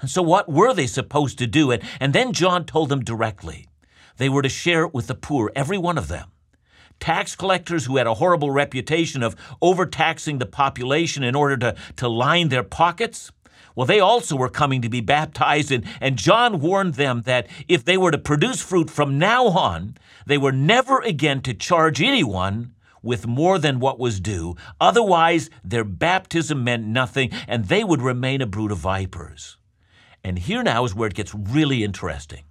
And 0.00 0.10
so, 0.10 0.22
what 0.22 0.50
were 0.50 0.74
they 0.74 0.86
supposed 0.86 1.38
to 1.38 1.46
do? 1.46 1.70
And, 1.70 1.82
and 2.00 2.12
then 2.12 2.32
John 2.32 2.64
told 2.64 2.88
them 2.88 3.04
directly 3.04 3.68
they 4.16 4.28
were 4.28 4.42
to 4.42 4.48
share 4.48 4.84
it 4.84 4.94
with 4.94 5.06
the 5.06 5.14
poor, 5.14 5.50
every 5.56 5.78
one 5.78 5.98
of 5.98 6.08
them. 6.08 6.30
Tax 7.00 7.34
collectors 7.34 7.86
who 7.86 7.96
had 7.96 8.06
a 8.06 8.14
horrible 8.14 8.50
reputation 8.50 9.22
of 9.22 9.34
overtaxing 9.60 10.38
the 10.38 10.46
population 10.46 11.22
in 11.22 11.34
order 11.34 11.56
to, 11.56 11.76
to 11.96 12.08
line 12.08 12.48
their 12.48 12.62
pockets, 12.62 13.32
well, 13.74 13.86
they 13.86 13.98
also 13.98 14.36
were 14.36 14.48
coming 14.48 14.82
to 14.82 14.88
be 14.88 15.00
baptized, 15.00 15.72
and, 15.72 15.84
and 16.00 16.16
John 16.16 16.60
warned 16.60 16.94
them 16.94 17.22
that 17.22 17.48
if 17.66 17.84
they 17.84 17.96
were 17.96 18.12
to 18.12 18.18
produce 18.18 18.62
fruit 18.62 18.88
from 18.88 19.18
now 19.18 19.46
on, 19.46 19.96
they 20.26 20.38
were 20.38 20.52
never 20.52 21.00
again 21.00 21.40
to 21.42 21.54
charge 21.54 22.00
anyone 22.00 22.72
with 23.02 23.26
more 23.26 23.58
than 23.58 23.80
what 23.80 23.98
was 23.98 24.20
due. 24.20 24.54
Otherwise, 24.80 25.50
their 25.62 25.84
baptism 25.84 26.62
meant 26.62 26.86
nothing, 26.86 27.30
and 27.48 27.66
they 27.66 27.82
would 27.82 28.00
remain 28.00 28.40
a 28.40 28.46
brood 28.46 28.70
of 28.70 28.78
vipers. 28.78 29.58
And 30.24 30.38
here 30.38 30.62
now 30.62 30.84
is 30.84 30.94
where 30.94 31.08
it 31.08 31.14
gets 31.14 31.34
really 31.34 31.84
interesting. 31.84 32.44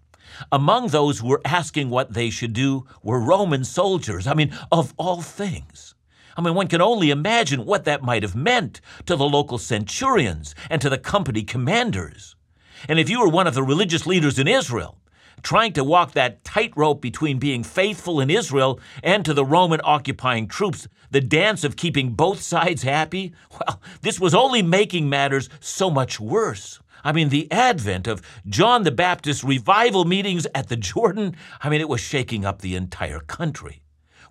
Among 0.51 0.87
those 0.87 1.19
who 1.19 1.27
were 1.27 1.41
asking 1.43 1.89
what 1.89 2.13
they 2.13 2.29
should 2.29 2.53
do 2.53 2.85
were 3.01 3.19
Roman 3.19 3.63
soldiers. 3.63 4.27
I 4.27 4.35
mean, 4.35 4.55
of 4.71 4.93
all 4.97 5.21
things. 5.21 5.95
I 6.37 6.41
mean, 6.41 6.55
one 6.55 6.67
can 6.67 6.81
only 6.81 7.09
imagine 7.09 7.65
what 7.65 7.85
that 7.85 8.01
might 8.01 8.23
have 8.23 8.35
meant 8.35 8.81
to 9.05 9.15
the 9.15 9.25
local 9.25 9.57
centurions 9.57 10.55
and 10.69 10.81
to 10.81 10.89
the 10.89 10.97
company 10.97 11.43
commanders. 11.43 12.35
And 12.87 12.99
if 12.99 13.09
you 13.09 13.19
were 13.19 13.29
one 13.29 13.47
of 13.47 13.53
the 13.53 13.63
religious 13.63 14.07
leaders 14.07 14.39
in 14.39 14.47
Israel, 14.47 14.97
trying 15.43 15.73
to 15.73 15.83
walk 15.83 16.13
that 16.13 16.43
tightrope 16.43 17.01
between 17.01 17.37
being 17.37 17.63
faithful 17.63 18.19
in 18.19 18.29
Israel 18.29 18.79
and 19.03 19.23
to 19.25 19.33
the 19.33 19.45
Roman 19.45 19.81
occupying 19.83 20.47
troops, 20.47 20.87
the 21.11 21.21
dance 21.21 21.63
of 21.63 21.75
keeping 21.75 22.13
both 22.13 22.41
sides 22.41 22.83
happy, 22.83 23.33
well, 23.51 23.81
this 24.01 24.19
was 24.19 24.33
only 24.33 24.61
making 24.61 25.09
matters 25.09 25.49
so 25.59 25.89
much 25.89 26.19
worse. 26.19 26.79
I 27.03 27.11
mean, 27.11 27.29
the 27.29 27.51
advent 27.51 28.07
of 28.07 28.21
John 28.47 28.83
the 28.83 28.91
Baptist 28.91 29.43
revival 29.43 30.05
meetings 30.05 30.47
at 30.55 30.69
the 30.69 30.77
Jordan, 30.77 31.35
I 31.61 31.69
mean, 31.69 31.81
it 31.81 31.89
was 31.89 31.99
shaking 31.99 32.45
up 32.45 32.61
the 32.61 32.75
entire 32.75 33.19
country. 33.19 33.81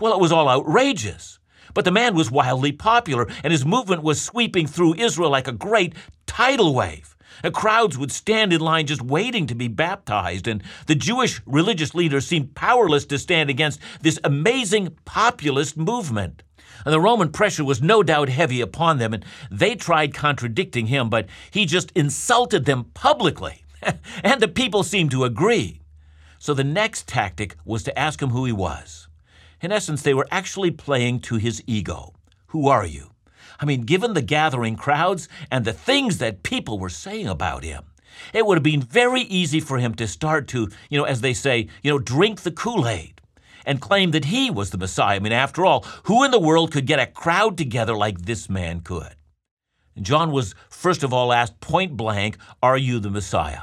Well, 0.00 0.14
it 0.14 0.20
was 0.20 0.32
all 0.32 0.48
outrageous. 0.48 1.38
But 1.74 1.84
the 1.84 1.92
man 1.92 2.14
was 2.14 2.30
wildly 2.30 2.72
popular, 2.72 3.26
and 3.42 3.52
his 3.52 3.64
movement 3.64 4.02
was 4.02 4.20
sweeping 4.20 4.66
through 4.66 4.96
Israel 4.96 5.30
like 5.30 5.48
a 5.48 5.52
great 5.52 5.94
tidal 6.26 6.74
wave. 6.74 7.11
Crowds 7.52 7.98
would 7.98 8.12
stand 8.12 8.52
in 8.52 8.60
line 8.60 8.86
just 8.86 9.02
waiting 9.02 9.46
to 9.46 9.54
be 9.54 9.68
baptized, 9.68 10.46
and 10.46 10.62
the 10.86 10.94
Jewish 10.94 11.40
religious 11.46 11.94
leaders 11.94 12.26
seemed 12.26 12.54
powerless 12.54 13.04
to 13.06 13.18
stand 13.18 13.50
against 13.50 13.80
this 14.00 14.18
amazing 14.24 14.96
populist 15.04 15.76
movement. 15.76 16.42
And 16.84 16.92
the 16.92 17.00
Roman 17.00 17.30
pressure 17.30 17.64
was 17.64 17.80
no 17.80 18.02
doubt 18.02 18.28
heavy 18.28 18.60
upon 18.60 18.98
them, 18.98 19.14
and 19.14 19.24
they 19.50 19.74
tried 19.74 20.14
contradicting 20.14 20.86
him, 20.86 21.08
but 21.08 21.26
he 21.50 21.64
just 21.64 21.92
insulted 21.92 22.64
them 22.64 22.84
publicly. 22.94 23.64
and 24.24 24.40
the 24.40 24.48
people 24.48 24.82
seemed 24.82 25.10
to 25.12 25.24
agree. 25.24 25.80
So 26.38 26.54
the 26.54 26.64
next 26.64 27.06
tactic 27.06 27.56
was 27.64 27.84
to 27.84 27.96
ask 27.96 28.20
him 28.20 28.30
who 28.30 28.44
he 28.44 28.52
was. 28.52 29.08
In 29.60 29.70
essence, 29.70 30.02
they 30.02 30.14
were 30.14 30.26
actually 30.30 30.72
playing 30.72 31.20
to 31.20 31.36
his 31.36 31.62
ego. 31.66 32.14
Who 32.48 32.66
are 32.66 32.84
you? 32.84 33.11
I 33.62 33.64
mean, 33.64 33.82
given 33.82 34.14
the 34.14 34.22
gathering 34.22 34.74
crowds 34.74 35.28
and 35.48 35.64
the 35.64 35.72
things 35.72 36.18
that 36.18 36.42
people 36.42 36.80
were 36.80 36.88
saying 36.88 37.28
about 37.28 37.62
him, 37.62 37.84
it 38.34 38.44
would 38.44 38.58
have 38.58 38.64
been 38.64 38.82
very 38.82 39.22
easy 39.22 39.60
for 39.60 39.78
him 39.78 39.94
to 39.94 40.08
start 40.08 40.48
to, 40.48 40.68
you 40.90 40.98
know, 40.98 41.04
as 41.04 41.20
they 41.20 41.32
say, 41.32 41.68
you 41.82 41.92
know, 41.92 41.98
drink 42.00 42.42
the 42.42 42.50
Kool 42.50 42.88
Aid 42.88 43.20
and 43.64 43.80
claim 43.80 44.10
that 44.10 44.26
he 44.26 44.50
was 44.50 44.70
the 44.70 44.78
Messiah. 44.78 45.16
I 45.16 45.20
mean, 45.20 45.32
after 45.32 45.64
all, 45.64 45.86
who 46.04 46.24
in 46.24 46.32
the 46.32 46.40
world 46.40 46.72
could 46.72 46.86
get 46.86 46.98
a 46.98 47.06
crowd 47.06 47.56
together 47.56 47.94
like 47.94 48.22
this 48.22 48.50
man 48.50 48.80
could? 48.80 49.14
John 50.00 50.32
was 50.32 50.56
first 50.68 51.04
of 51.04 51.12
all 51.12 51.32
asked 51.32 51.60
point 51.60 51.96
blank, 51.96 52.38
Are 52.62 52.78
you 52.78 52.98
the 52.98 53.10
Messiah? 53.10 53.62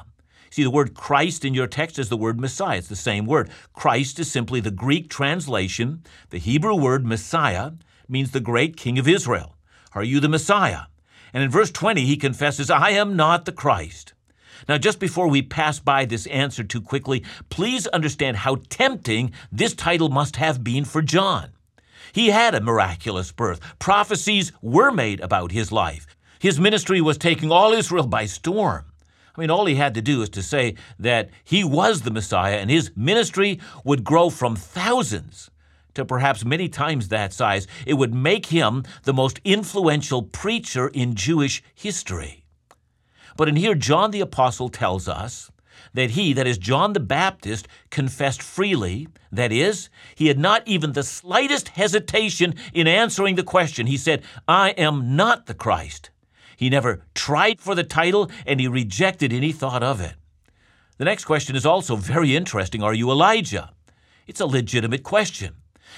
See, 0.50 0.64
the 0.64 0.72
word 0.72 0.94
Christ 0.94 1.44
in 1.44 1.54
your 1.54 1.68
text 1.68 2.00
is 2.00 2.08
the 2.08 2.18
word 2.18 2.40
Messiah. 2.40 2.78
It's 2.78 2.88
the 2.88 2.96
same 2.96 3.26
word. 3.26 3.50
Christ 3.74 4.18
is 4.18 4.32
simply 4.32 4.62
the 4.62 4.72
Greek 4.72 5.10
translation. 5.10 6.04
The 6.30 6.40
Hebrew 6.40 6.76
word 6.76 7.06
Messiah 7.06 7.72
means 8.08 8.32
the 8.32 8.40
great 8.40 8.78
King 8.78 8.98
of 8.98 9.08
Israel. 9.08 9.56
Are 9.94 10.04
you 10.04 10.20
the 10.20 10.30
Messiah? 10.30 10.82
And 11.34 11.44
in 11.44 11.50
verse 11.50 11.72
20, 11.72 12.06
he 12.06 12.18
confesses, 12.18 12.70
I 12.70 12.92
am 12.92 13.16
not 13.16 13.46
the 13.46 13.52
Christ. 13.52 14.14
Now, 14.68 14.78
just 14.78 15.00
before 15.00 15.28
we 15.28 15.42
pass 15.42 15.80
by 15.80 16.06
this 16.06 16.28
answer 16.28 16.64
too 16.64 16.82
quickly, 16.82 17.24
please 17.50 17.88
understand 17.88 18.38
how 18.38 18.58
tempting 18.70 19.32
this 19.52 19.74
title 19.74 20.10
must 20.10 20.36
have 20.36 20.64
been 20.64 20.86
for 20.86 21.02
John. 21.02 21.50
He 22.12 22.30
had 22.30 22.56
a 22.56 22.62
miraculous 22.62 23.32
birth. 23.32 23.60
Prophecies 23.80 24.52
were 24.62 24.92
made 24.92 25.22
about 25.22 25.52
his 25.52 25.72
life. 25.72 26.08
His 26.40 26.60
ministry 26.60 27.02
was 27.02 27.18
taking 27.18 27.52
all 27.52 27.74
Israel 27.74 28.08
by 28.08 28.26
storm. 28.26 28.86
I 29.36 29.42
mean, 29.42 29.50
all 29.50 29.66
he 29.66 29.76
had 29.76 29.94
to 29.94 30.02
do 30.02 30.22
is 30.22 30.30
to 30.30 30.44
say 30.44 30.76
that 30.98 31.30
he 31.44 31.64
was 31.64 32.02
the 32.02 32.12
Messiah 32.12 32.58
and 32.58 32.70
his 32.70 32.92
ministry 32.96 33.60
would 33.84 34.04
grow 34.04 34.30
from 34.30 34.56
thousands 34.56 35.50
to 36.00 36.06
perhaps 36.06 36.44
many 36.44 36.68
times 36.68 37.10
that 37.10 37.34
size. 37.34 37.68
It 37.86 37.96
would 37.96 38.14
make 38.14 38.48
him 38.48 38.84
the 39.04 39.14
most 39.14 39.40
influential 39.44 40.24
preacher 40.24 40.88
in 40.88 41.16
Jewish 41.16 41.62
history. 41.76 42.44
But 43.38 43.48
in 43.48 43.56
here, 43.56 43.76
John 43.76 44.12
the 44.12 44.22
Apostle 44.22 44.70
tells 44.70 45.08
us 45.08 45.52
that 45.94 46.12
he, 46.12 46.34
that 46.34 46.48
is 46.48 46.58
John 46.58 46.94
the 46.94 47.00
Baptist, 47.00 47.68
confessed 47.90 48.42
freely. 48.42 49.08
That 49.32 49.52
is, 49.52 49.90
he 50.16 50.28
had 50.28 50.40
not 50.40 50.68
even 50.68 50.94
the 50.94 51.04
slightest 51.04 51.70
hesitation 51.70 52.56
in 52.74 52.88
answering 52.88 53.36
the 53.36 53.44
question. 53.44 53.88
He 53.88 53.98
said, 53.98 54.24
I 54.48 54.72
am 54.72 55.16
not 55.16 55.46
the 55.46 55.54
Christ. 55.54 56.10
He 56.58 56.70
never 56.70 57.02
tried 57.14 57.62
for 57.62 57.76
the 57.76 57.84
title 57.84 58.30
and 58.46 58.60
he 58.60 58.68
rejected 58.68 59.32
any 59.32 59.52
thought 59.52 59.84
of 59.84 60.02
it. 60.02 60.16
The 60.98 61.06
next 61.06 61.24
question 61.24 61.56
is 61.56 61.66
also 61.66 61.96
very 61.96 62.36
interesting 62.36 62.84
Are 62.84 62.94
you 62.94 63.10
Elijah? 63.10 63.72
It's 64.28 64.42
a 64.42 64.46
legitimate 64.46 65.04
question. 65.04 65.56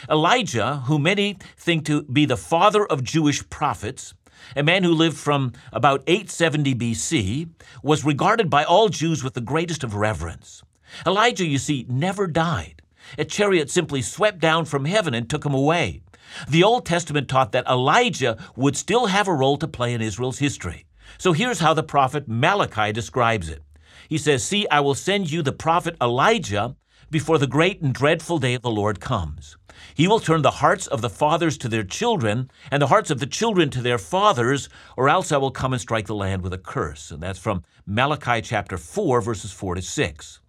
Elijah, 0.10 0.78
who 0.86 1.00
many 1.00 1.38
think 1.58 1.86
to 1.86 2.04
be 2.04 2.26
the 2.26 2.38
father 2.38 2.86
of 2.86 3.04
Jewish 3.04 3.48
prophets, 3.50 4.14
a 4.56 4.64
man 4.64 4.84
who 4.84 4.94
lived 4.94 5.18
from 5.18 5.54
about 5.72 6.04
870 6.08 6.76
BC, 6.76 7.50
was 7.84 8.06
regarded 8.06 8.50
by 8.50 8.64
all 8.64 8.90
Jews 8.90 9.24
with 9.24 9.34
the 9.34 9.42
greatest 9.42 9.84
of 9.84 9.96
reverence. 9.96 10.64
Elijah, 11.06 11.46
you 11.46 11.58
see, 11.58 11.86
never 11.88 12.28
died. 12.28 12.82
A 13.18 13.26
chariot 13.26 13.70
simply 13.70 14.02
swept 14.02 14.40
down 14.40 14.66
from 14.66 14.86
heaven 14.86 15.14
and 15.14 15.30
took 15.30 15.46
him 15.46 15.54
away. 15.54 16.02
The 16.48 16.64
Old 16.64 16.86
Testament 16.86 17.28
taught 17.28 17.52
that 17.52 17.68
Elijah 17.68 18.38
would 18.56 18.78
still 18.78 19.08
have 19.08 19.28
a 19.28 19.34
role 19.34 19.58
to 19.58 19.68
play 19.68 19.94
in 19.94 20.02
Israel's 20.02 20.40
history. 20.40 20.86
So 21.18 21.34
here's 21.34 21.60
how 21.60 21.74
the 21.74 21.84
prophet 21.84 22.28
Malachi 22.28 22.92
describes 22.92 23.50
it. 23.50 23.62
He 24.08 24.18
says, 24.18 24.44
See, 24.44 24.68
I 24.70 24.80
will 24.80 24.96
send 24.96 25.32
you 25.32 25.42
the 25.42 25.52
prophet 25.52 25.96
Elijah 26.02 26.76
before 27.10 27.38
the 27.38 27.48
great 27.48 27.82
and 27.82 27.94
dreadful 27.94 28.38
day 28.38 28.54
of 28.54 28.62
the 28.62 28.72
Lord 28.72 29.00
comes. 29.00 29.58
He 29.94 30.08
will 30.08 30.20
turn 30.20 30.42
the 30.42 30.52
hearts 30.52 30.88
of 30.88 31.02
the 31.02 31.10
fathers 31.10 31.58
to 31.60 31.70
their 31.70 31.84
children, 31.84 32.50
and 32.70 32.82
the 32.82 32.88
hearts 32.88 33.12
of 33.12 33.20
the 33.20 33.26
children 33.26 33.70
to 33.72 33.82
their 33.82 33.98
fathers, 33.98 34.70
or 34.98 35.10
else 35.10 35.32
I 35.32 35.38
will 35.38 35.52
come 35.52 35.74
and 35.74 35.82
strike 35.82 36.08
the 36.08 36.16
land 36.16 36.42
with 36.42 36.54
a 36.54 36.58
curse. 36.58 37.12
And 37.12 37.22
that's 37.22 37.40
from 37.40 37.64
Malachi 37.86 38.42
chapter 38.42 38.78
4, 38.78 39.22
verses 39.22 39.52
4 39.52 39.76
to 39.76 39.82
6. 39.82 40.40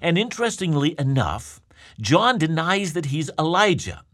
And 0.00 0.16
interestingly 0.16 0.94
enough, 0.98 1.60
John 2.00 2.38
denies 2.38 2.92
that 2.94 3.06
he's 3.06 3.30
Elijah. 3.38 4.04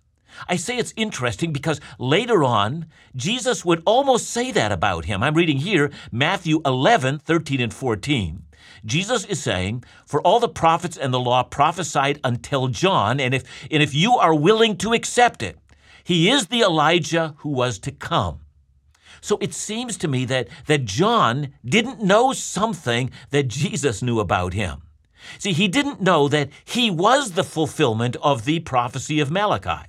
I 0.49 0.57
say 0.57 0.77
it's 0.77 0.95
interesting 0.97 1.53
because 1.53 1.81
later 1.99 2.45
on, 2.45 2.87
Jesus 3.17 3.65
would 3.65 3.83
almost 3.85 4.31
say 4.31 4.53
that 4.53 4.73
about 4.73 5.05
him. 5.05 5.23
I'm 5.23 5.35
reading 5.35 5.59
here 5.59 5.91
Matthew 6.11 6.61
11, 6.65 7.19
13, 7.19 7.61
and 7.61 7.75
14. 7.75 8.43
Jesus 8.85 9.25
is 9.25 9.43
saying, 9.43 9.85
For 10.07 10.21
all 10.23 10.41
the 10.41 10.49
prophets 10.49 10.97
and 10.97 11.13
the 11.13 11.21
law 11.21 11.43
prophesied 11.43 12.21
until 12.25 12.69
John, 12.69 13.21
and 13.21 13.35
if, 13.35 13.45
and 13.71 13.83
if 13.83 13.95
you 13.95 14.17
are 14.17 14.35
willing 14.35 14.77
to 14.79 14.93
accept 14.93 15.43
it, 15.43 15.59
he 16.05 16.31
is 16.31 16.47
the 16.47 16.61
Elijah 16.61 17.35
who 17.39 17.51
was 17.51 17.79
to 17.81 17.93
come. 17.93 18.41
So 19.21 19.39
it 19.41 19.53
seems 19.53 19.97
to 19.99 20.09
me 20.09 20.25
that, 20.27 20.49
that 20.67 20.85
John 20.85 21.53
didn't 21.65 22.03
know 22.03 22.33
something 22.33 23.11
that 23.31 23.49
Jesus 23.49 24.03
knew 24.03 24.19
about 24.19 24.55
him. 24.55 24.83
See, 25.39 25.53
he 25.53 25.69
didn't 25.69 26.01
know 26.01 26.29
that 26.29 26.49
he 26.65 26.91
was 26.91 27.33
the 27.33 27.45
fulfillment 27.45 28.17
of 28.23 28.45
the 28.45 28.61
prophecy 28.61 29.21
of 29.21 29.31
Malachi. 29.31 29.87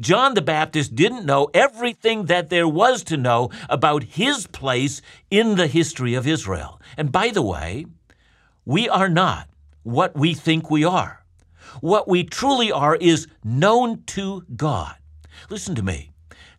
John 0.00 0.32
the 0.34 0.42
Baptist 0.42 0.94
didn't 0.94 1.26
know 1.26 1.50
everything 1.52 2.24
that 2.26 2.48
there 2.48 2.68
was 2.68 3.02
to 3.04 3.16
know 3.16 3.50
about 3.68 4.04
his 4.04 4.46
place 4.46 5.02
in 5.30 5.56
the 5.56 5.66
history 5.66 6.14
of 6.14 6.26
Israel. 6.26 6.80
And 6.96 7.12
by 7.12 7.28
the 7.30 7.42
way, 7.42 7.86
we 8.64 8.88
are 8.88 9.08
not 9.08 9.48
what 9.82 10.16
we 10.16 10.34
think 10.34 10.70
we 10.70 10.84
are. 10.84 11.24
What 11.80 12.06
we 12.06 12.24
truly 12.24 12.70
are 12.70 12.96
is 12.96 13.26
known 13.42 14.02
to 14.08 14.44
God. 14.54 14.94
Listen 15.50 15.74
to 15.74 15.82
me. 15.82 16.12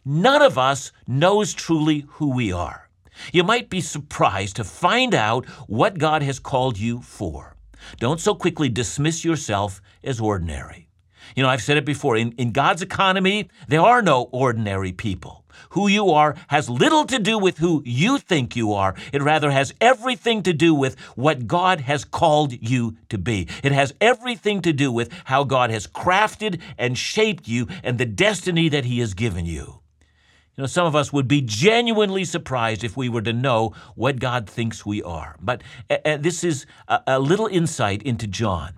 None 0.03 0.41
of 0.41 0.57
us 0.57 0.91
knows 1.07 1.53
truly 1.53 2.05
who 2.07 2.31
we 2.31 2.51
are. 2.51 2.89
You 3.31 3.43
might 3.43 3.69
be 3.69 3.79
surprised 3.79 4.55
to 4.57 4.63
find 4.63 5.13
out 5.13 5.45
what 5.67 5.97
God 5.97 6.23
has 6.23 6.39
called 6.39 6.77
you 6.77 7.01
for. 7.01 7.55
Don't 7.99 8.19
so 8.19 8.35
quickly 8.35 8.69
dismiss 8.69 9.23
yourself 9.23 9.81
as 10.03 10.19
ordinary. 10.19 10.89
You 11.35 11.43
know, 11.43 11.49
I've 11.49 11.61
said 11.61 11.77
it 11.77 11.85
before 11.85 12.17
in, 12.17 12.33
in 12.33 12.51
God's 12.51 12.81
economy, 12.81 13.49
there 13.67 13.81
are 13.81 14.01
no 14.01 14.23
ordinary 14.31 14.91
people. 14.91 15.42
Who 15.71 15.87
you 15.87 16.09
are 16.11 16.35
has 16.47 16.69
little 16.69 17.05
to 17.05 17.19
do 17.19 17.37
with 17.37 17.57
who 17.57 17.81
you 17.85 18.17
think 18.17 18.55
you 18.55 18.73
are. 18.73 18.95
It 19.11 19.21
rather 19.21 19.51
has 19.51 19.73
everything 19.79 20.43
to 20.43 20.53
do 20.53 20.73
with 20.73 20.99
what 21.15 21.47
God 21.47 21.81
has 21.81 22.05
called 22.05 22.53
you 22.61 22.97
to 23.09 23.17
be. 23.17 23.47
It 23.63 23.71
has 23.71 23.93
everything 23.99 24.61
to 24.61 24.73
do 24.73 24.91
with 24.91 25.11
how 25.25 25.43
God 25.43 25.69
has 25.69 25.87
crafted 25.87 26.61
and 26.77 26.97
shaped 26.97 27.47
you 27.47 27.67
and 27.83 27.97
the 27.97 28.05
destiny 28.05 28.69
that 28.69 28.85
He 28.85 28.99
has 28.99 29.13
given 29.13 29.45
you. 29.45 29.79
You 30.55 30.61
know, 30.61 30.67
some 30.67 30.85
of 30.85 30.95
us 30.95 31.11
would 31.11 31.27
be 31.27 31.41
genuinely 31.41 32.25
surprised 32.25 32.83
if 32.83 32.95
we 32.95 33.09
were 33.09 33.23
to 33.23 33.33
know 33.33 33.73
what 33.95 34.19
God 34.19 34.47
thinks 34.47 34.85
we 34.85 35.01
are. 35.01 35.35
But 35.41 35.63
uh, 35.89 36.17
this 36.17 36.43
is 36.43 36.67
a, 36.87 37.01
a 37.07 37.19
little 37.19 37.47
insight 37.47 38.03
into 38.03 38.27
John. 38.27 38.73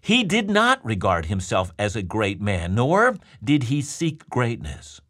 He 0.00 0.24
did 0.24 0.50
not 0.50 0.84
regard 0.84 1.26
himself 1.26 1.70
as 1.78 1.94
a 1.94 2.02
great 2.02 2.40
man, 2.40 2.74
nor 2.74 3.18
did 3.42 3.64
he 3.64 3.82
seek 3.82 4.28
greatness. 4.28 5.00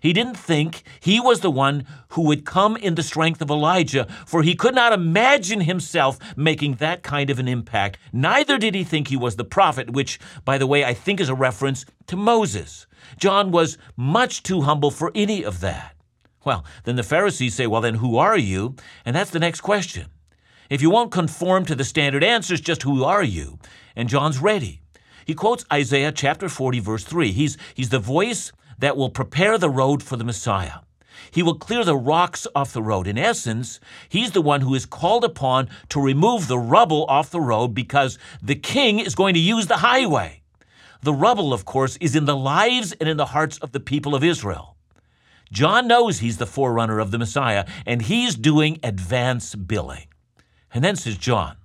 He 0.00 0.12
didn't 0.12 0.36
think 0.36 0.82
he 1.00 1.20
was 1.20 1.40
the 1.40 1.50
one 1.50 1.86
who 2.10 2.22
would 2.22 2.44
come 2.44 2.76
in 2.76 2.94
the 2.94 3.02
strength 3.02 3.42
of 3.42 3.50
Elijah, 3.50 4.06
for 4.26 4.42
he 4.42 4.54
could 4.54 4.74
not 4.74 4.92
imagine 4.92 5.62
himself 5.62 6.18
making 6.36 6.74
that 6.74 7.02
kind 7.02 7.30
of 7.30 7.38
an 7.38 7.48
impact. 7.48 7.98
Neither 8.12 8.58
did 8.58 8.74
he 8.74 8.84
think 8.84 9.08
he 9.08 9.16
was 9.16 9.36
the 9.36 9.44
prophet, 9.44 9.90
which, 9.90 10.18
by 10.44 10.58
the 10.58 10.66
way, 10.66 10.84
I 10.84 10.94
think 10.94 11.20
is 11.20 11.28
a 11.28 11.34
reference 11.34 11.84
to 12.06 12.16
Moses. 12.16 12.86
John 13.18 13.50
was 13.50 13.78
much 13.96 14.42
too 14.42 14.62
humble 14.62 14.90
for 14.90 15.12
any 15.14 15.42
of 15.42 15.60
that. 15.60 15.94
Well, 16.44 16.64
then 16.84 16.96
the 16.96 17.02
Pharisees 17.02 17.54
say, 17.54 17.66
Well, 17.66 17.80
then 17.80 17.96
who 17.96 18.16
are 18.18 18.38
you? 18.38 18.76
And 19.04 19.16
that's 19.16 19.30
the 19.30 19.40
next 19.40 19.62
question. 19.62 20.06
If 20.70 20.82
you 20.82 20.90
won't 20.90 21.12
conform 21.12 21.64
to 21.66 21.74
the 21.74 21.84
standard 21.84 22.24
answers, 22.24 22.60
just 22.60 22.82
who 22.82 23.04
are 23.04 23.22
you? 23.22 23.58
And 23.94 24.08
John's 24.08 24.38
ready. 24.38 24.80
He 25.24 25.34
quotes 25.34 25.64
Isaiah 25.72 26.12
chapter 26.12 26.48
40, 26.48 26.78
verse 26.80 27.04
3. 27.04 27.32
He's, 27.32 27.56
he's 27.74 27.88
the 27.88 27.98
voice 27.98 28.52
that 28.78 28.96
will 28.96 29.10
prepare 29.10 29.58
the 29.58 29.70
road 29.70 30.02
for 30.02 30.16
the 30.16 30.24
Messiah. 30.24 30.80
He 31.30 31.42
will 31.42 31.56
clear 31.56 31.84
the 31.84 31.96
rocks 31.96 32.46
off 32.54 32.72
the 32.72 32.82
road. 32.82 33.06
In 33.06 33.18
essence, 33.18 33.80
he's 34.08 34.32
the 34.32 34.42
one 34.42 34.60
who 34.60 34.74
is 34.74 34.86
called 34.86 35.24
upon 35.24 35.68
to 35.88 36.00
remove 36.00 36.48
the 36.48 36.58
rubble 36.58 37.04
off 37.08 37.30
the 37.30 37.40
road 37.40 37.74
because 37.74 38.18
the 38.42 38.54
king 38.54 38.98
is 38.98 39.14
going 39.14 39.34
to 39.34 39.40
use 39.40 39.66
the 39.66 39.78
highway. 39.78 40.42
The 41.02 41.14
rubble, 41.14 41.52
of 41.52 41.64
course, 41.64 41.96
is 41.98 42.16
in 42.16 42.24
the 42.24 42.36
lives 42.36 42.92
and 42.92 43.08
in 43.08 43.16
the 43.16 43.26
hearts 43.26 43.58
of 43.58 43.72
the 43.72 43.80
people 43.80 44.14
of 44.14 44.24
Israel. 44.24 44.76
John 45.52 45.86
knows 45.86 46.18
he's 46.18 46.38
the 46.38 46.46
forerunner 46.46 46.98
of 46.98 47.10
the 47.10 47.18
Messiah, 47.18 47.66
and 47.84 48.02
he's 48.02 48.34
doing 48.34 48.80
advance 48.82 49.54
billing. 49.54 50.06
And 50.72 50.82
then 50.82 50.96
says 50.96 51.16
John, 51.16 51.56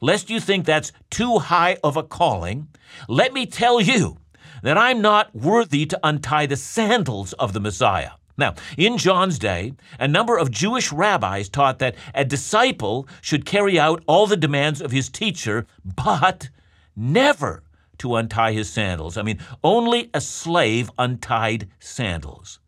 Lest 0.00 0.30
you 0.30 0.40
think 0.40 0.64
that's 0.64 0.92
too 1.10 1.38
high 1.38 1.76
of 1.82 1.96
a 1.96 2.02
calling, 2.02 2.68
let 3.08 3.32
me 3.32 3.46
tell 3.46 3.80
you 3.80 4.18
that 4.62 4.78
I'm 4.78 5.00
not 5.00 5.34
worthy 5.34 5.86
to 5.86 6.00
untie 6.02 6.46
the 6.46 6.56
sandals 6.56 7.32
of 7.34 7.52
the 7.52 7.60
Messiah. 7.60 8.12
Now, 8.36 8.54
in 8.76 8.98
John's 8.98 9.38
day, 9.38 9.74
a 9.98 10.06
number 10.06 10.38
of 10.38 10.52
Jewish 10.52 10.92
rabbis 10.92 11.48
taught 11.48 11.80
that 11.80 11.96
a 12.14 12.24
disciple 12.24 13.08
should 13.20 13.44
carry 13.44 13.78
out 13.78 14.02
all 14.06 14.28
the 14.28 14.36
demands 14.36 14.80
of 14.80 14.92
his 14.92 15.08
teacher, 15.08 15.66
but 15.84 16.48
never 16.94 17.64
to 17.98 18.14
untie 18.14 18.52
his 18.52 18.70
sandals. 18.70 19.16
I 19.16 19.22
mean, 19.22 19.40
only 19.64 20.08
a 20.14 20.20
slave 20.20 20.88
untied 20.98 21.68
sandals. 21.80 22.60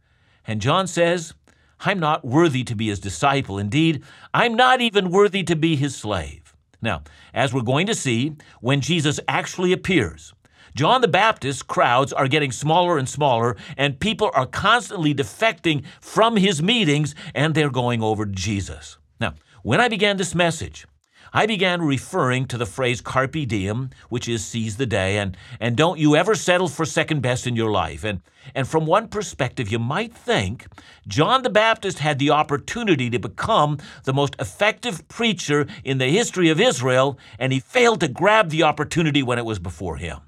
And 0.45 0.61
John 0.61 0.89
says, 0.89 1.35
I'm 1.81 2.01
not 2.01 2.25
worthy 2.25 2.65
to 2.65 2.75
be 2.75 2.89
his 2.89 2.99
disciple. 2.99 3.57
Indeed, 3.59 4.03
I'm 4.35 4.55
not 4.55 4.81
even 4.81 5.11
worthy 5.11 5.45
to 5.45 5.57
be 5.57 5.77
his 5.77 5.95
slave. 5.97 6.55
Now, 6.83 7.03
as 7.33 7.55
we're 7.55 7.63
going 7.63 7.87
to 7.87 7.95
see, 7.95 8.37
when 8.61 8.81
Jesus 8.81 9.21
actually 9.29 9.73
appears, 9.73 10.35
John 10.75 11.01
the 11.01 11.09
Baptist's 11.09 11.63
crowds 11.63 12.13
are 12.13 12.29
getting 12.29 12.53
smaller 12.53 12.99
and 12.99 13.09
smaller, 13.09 13.57
and 13.77 14.01
people 14.01 14.31
are 14.35 14.47
constantly 14.47 15.15
defecting 15.15 15.85
from 16.01 16.37
his 16.37 16.63
meetings, 16.63 17.15
and 17.35 17.55
they're 17.55 17.71
going 17.71 18.03
over 18.03 18.27
to 18.27 18.33
Jesus. 18.33 18.99
Now, 19.21 19.35
when 19.63 19.81
I 19.81 19.89
began 19.89 20.17
this 20.17 20.35
message, 20.35 20.87
I 21.33 21.47
began 21.47 21.83
referring 21.83 22.47
to 22.47 22.59
the 22.59 22.67
phrase 22.67 23.01
carpe 23.01 23.47
diem, 23.47 23.91
which 24.09 24.29
is 24.29 24.45
seize 24.45 24.79
the 24.79 24.87
day, 24.87 25.19
and, 25.19 25.37
and 25.61 25.77
don't 25.77 25.99
you 25.99 26.17
ever 26.17 26.35
settle 26.35 26.67
for 26.67 26.85
second 26.85 27.21
best 27.21 27.47
in 27.47 27.55
your 27.55 27.71
life. 27.71 28.03
And, 28.03 28.21
and 28.53 28.67
from 28.67 28.85
one 28.85 29.07
perspective, 29.07 29.71
you 29.71 29.79
might 29.79 30.13
think 30.13 30.67
John 31.07 31.43
the 31.43 31.51
Baptist 31.51 32.01
had 32.01 32.19
the 32.19 32.31
opportunity 32.31 33.11
to 33.11 33.19
become 33.19 33.79
the 34.05 34.13
most 34.13 34.35
effective 34.41 35.07
preacher 35.07 35.69
in 35.85 35.99
the 35.99 36.09
history 36.09 36.49
of 36.49 36.61
Israel, 36.61 37.17
and 37.39 37.53
he 37.53 37.61
failed 37.61 38.01
to 38.01 38.09
grab 38.09 38.51
the 38.51 38.65
opportunity 38.65 39.23
when 39.23 39.39
it 39.39 39.45
was 39.45 39.61
before 39.61 39.99
him. 39.99 40.19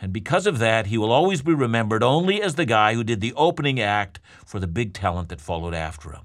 And 0.00 0.12
because 0.12 0.46
of 0.46 0.58
that, 0.58 0.86
he 0.86 0.98
will 0.98 1.12
always 1.12 1.42
be 1.42 1.54
remembered 1.54 2.02
only 2.02 2.42
as 2.42 2.54
the 2.54 2.66
guy 2.66 2.94
who 2.94 3.02
did 3.02 3.20
the 3.20 3.32
opening 3.34 3.80
act 3.80 4.20
for 4.44 4.60
the 4.60 4.66
big 4.66 4.92
talent 4.92 5.30
that 5.30 5.40
followed 5.40 5.74
after 5.74 6.12
him. 6.12 6.22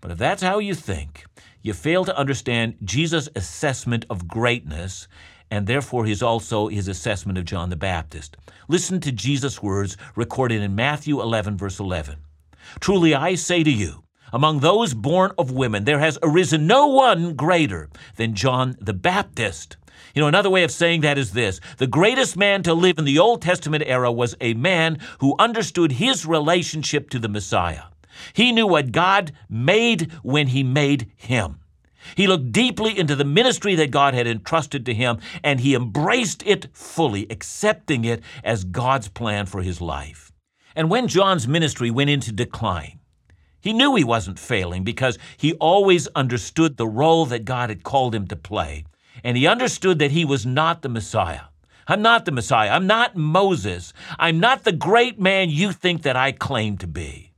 But 0.00 0.10
if 0.10 0.18
that's 0.18 0.42
how 0.42 0.58
you 0.58 0.74
think, 0.74 1.24
you 1.60 1.74
fail 1.74 2.04
to 2.04 2.16
understand 2.16 2.76
Jesus' 2.82 3.28
assessment 3.36 4.04
of 4.10 4.26
greatness 4.26 5.06
and 5.50 5.66
therefore 5.66 6.06
his 6.06 6.22
also 6.22 6.68
his 6.68 6.88
assessment 6.88 7.36
of 7.36 7.44
John 7.44 7.68
the 7.68 7.76
Baptist. 7.76 8.38
Listen 8.68 9.00
to 9.00 9.12
Jesus' 9.12 9.62
words 9.62 9.98
recorded 10.16 10.62
in 10.62 10.74
Matthew 10.74 11.20
11 11.20 11.58
verse 11.58 11.78
11. 11.78 12.16
Truly 12.80 13.14
I 13.14 13.34
say 13.34 13.62
to 13.62 13.70
you, 13.70 14.02
among 14.32 14.60
those 14.60 14.94
born 14.94 15.32
of 15.38 15.50
women 15.50 15.84
there 15.84 16.00
has 16.00 16.18
arisen 16.22 16.66
no 16.66 16.86
one 16.86 17.34
greater 17.34 17.88
than 18.16 18.34
John 18.34 18.76
the 18.80 18.92
Baptist. 18.92 19.76
You 20.14 20.20
know, 20.20 20.28
another 20.28 20.50
way 20.50 20.62
of 20.62 20.70
saying 20.70 21.00
that 21.02 21.18
is 21.18 21.32
this 21.32 21.60
the 21.78 21.86
greatest 21.86 22.36
man 22.36 22.62
to 22.64 22.74
live 22.74 22.98
in 22.98 23.04
the 23.04 23.18
Old 23.18 23.42
Testament 23.42 23.84
era 23.86 24.12
was 24.12 24.34
a 24.40 24.54
man 24.54 24.98
who 25.20 25.36
understood 25.38 25.92
his 25.92 26.26
relationship 26.26 27.10
to 27.10 27.18
the 27.18 27.28
Messiah. 27.28 27.84
He 28.32 28.52
knew 28.52 28.66
what 28.66 28.92
God 28.92 29.32
made 29.48 30.12
when 30.22 30.48
he 30.48 30.62
made 30.62 31.10
him. 31.16 31.60
He 32.16 32.26
looked 32.26 32.52
deeply 32.52 32.98
into 32.98 33.14
the 33.14 33.24
ministry 33.24 33.74
that 33.76 33.90
God 33.90 34.12
had 34.12 34.26
entrusted 34.26 34.84
to 34.86 34.94
him, 34.94 35.18
and 35.42 35.60
he 35.60 35.74
embraced 35.74 36.42
it 36.44 36.66
fully, 36.72 37.26
accepting 37.30 38.04
it 38.04 38.22
as 38.42 38.64
God's 38.64 39.08
plan 39.08 39.46
for 39.46 39.62
his 39.62 39.80
life. 39.80 40.32
And 40.74 40.90
when 40.90 41.06
John's 41.06 41.46
ministry 41.46 41.90
went 41.90 42.10
into 42.10 42.32
decline, 42.32 42.98
he 43.62 43.72
knew 43.72 43.94
he 43.94 44.04
wasn't 44.04 44.38
failing 44.38 44.84
because 44.84 45.16
he 45.36 45.54
always 45.54 46.08
understood 46.08 46.76
the 46.76 46.86
role 46.86 47.24
that 47.26 47.46
God 47.46 47.70
had 47.70 47.84
called 47.84 48.14
him 48.14 48.26
to 48.26 48.36
play 48.36 48.84
and 49.24 49.36
he 49.36 49.46
understood 49.46 49.98
that 49.98 50.10
he 50.10 50.24
was 50.24 50.44
not 50.46 50.82
the 50.82 50.88
Messiah. 50.88 51.42
I'm 51.88 52.02
not 52.02 52.24
the 52.24 52.32
Messiah. 52.32 52.70
I'm 52.70 52.86
not 52.86 53.16
Moses. 53.16 53.92
I'm 54.18 54.40
not 54.40 54.64
the 54.64 54.72
great 54.72 55.20
man 55.20 55.50
you 55.50 55.72
think 55.72 56.02
that 56.02 56.16
I 56.16 56.32
claim 56.32 56.76
to 56.78 56.86
be. 56.86 57.32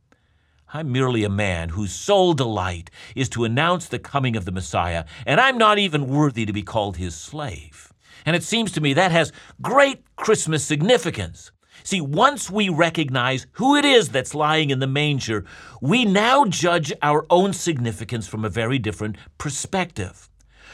I'm 0.72 0.90
merely 0.90 1.24
a 1.24 1.30
man 1.30 1.70
whose 1.70 1.92
sole 1.92 2.34
delight 2.34 2.90
is 3.14 3.28
to 3.30 3.44
announce 3.44 3.86
the 3.86 3.98
coming 3.98 4.36
of 4.36 4.44
the 4.44 4.52
Messiah, 4.52 5.04
and 5.24 5.40
I'm 5.40 5.56
not 5.56 5.78
even 5.78 6.08
worthy 6.08 6.44
to 6.46 6.52
be 6.52 6.62
called 6.62 6.96
his 6.96 7.14
slave. 7.14 7.92
And 8.26 8.34
it 8.34 8.42
seems 8.42 8.72
to 8.72 8.80
me 8.80 8.92
that 8.94 9.12
has 9.12 9.32
great 9.62 10.02
Christmas 10.16 10.64
significance. 10.64 11.52
See, 11.86 12.00
once 12.00 12.50
we 12.50 12.70
recognize 12.70 13.46
who 13.52 13.76
it 13.76 13.84
is 13.84 14.08
that's 14.08 14.34
lying 14.34 14.70
in 14.70 14.78
the 14.78 14.86
manger, 14.86 15.44
we 15.82 16.06
now 16.06 16.46
judge 16.46 16.94
our 17.02 17.26
own 17.28 17.52
significance 17.52 18.26
from 18.26 18.42
a 18.42 18.48
very 18.48 18.78
different 18.78 19.16
perspective. 19.36 20.30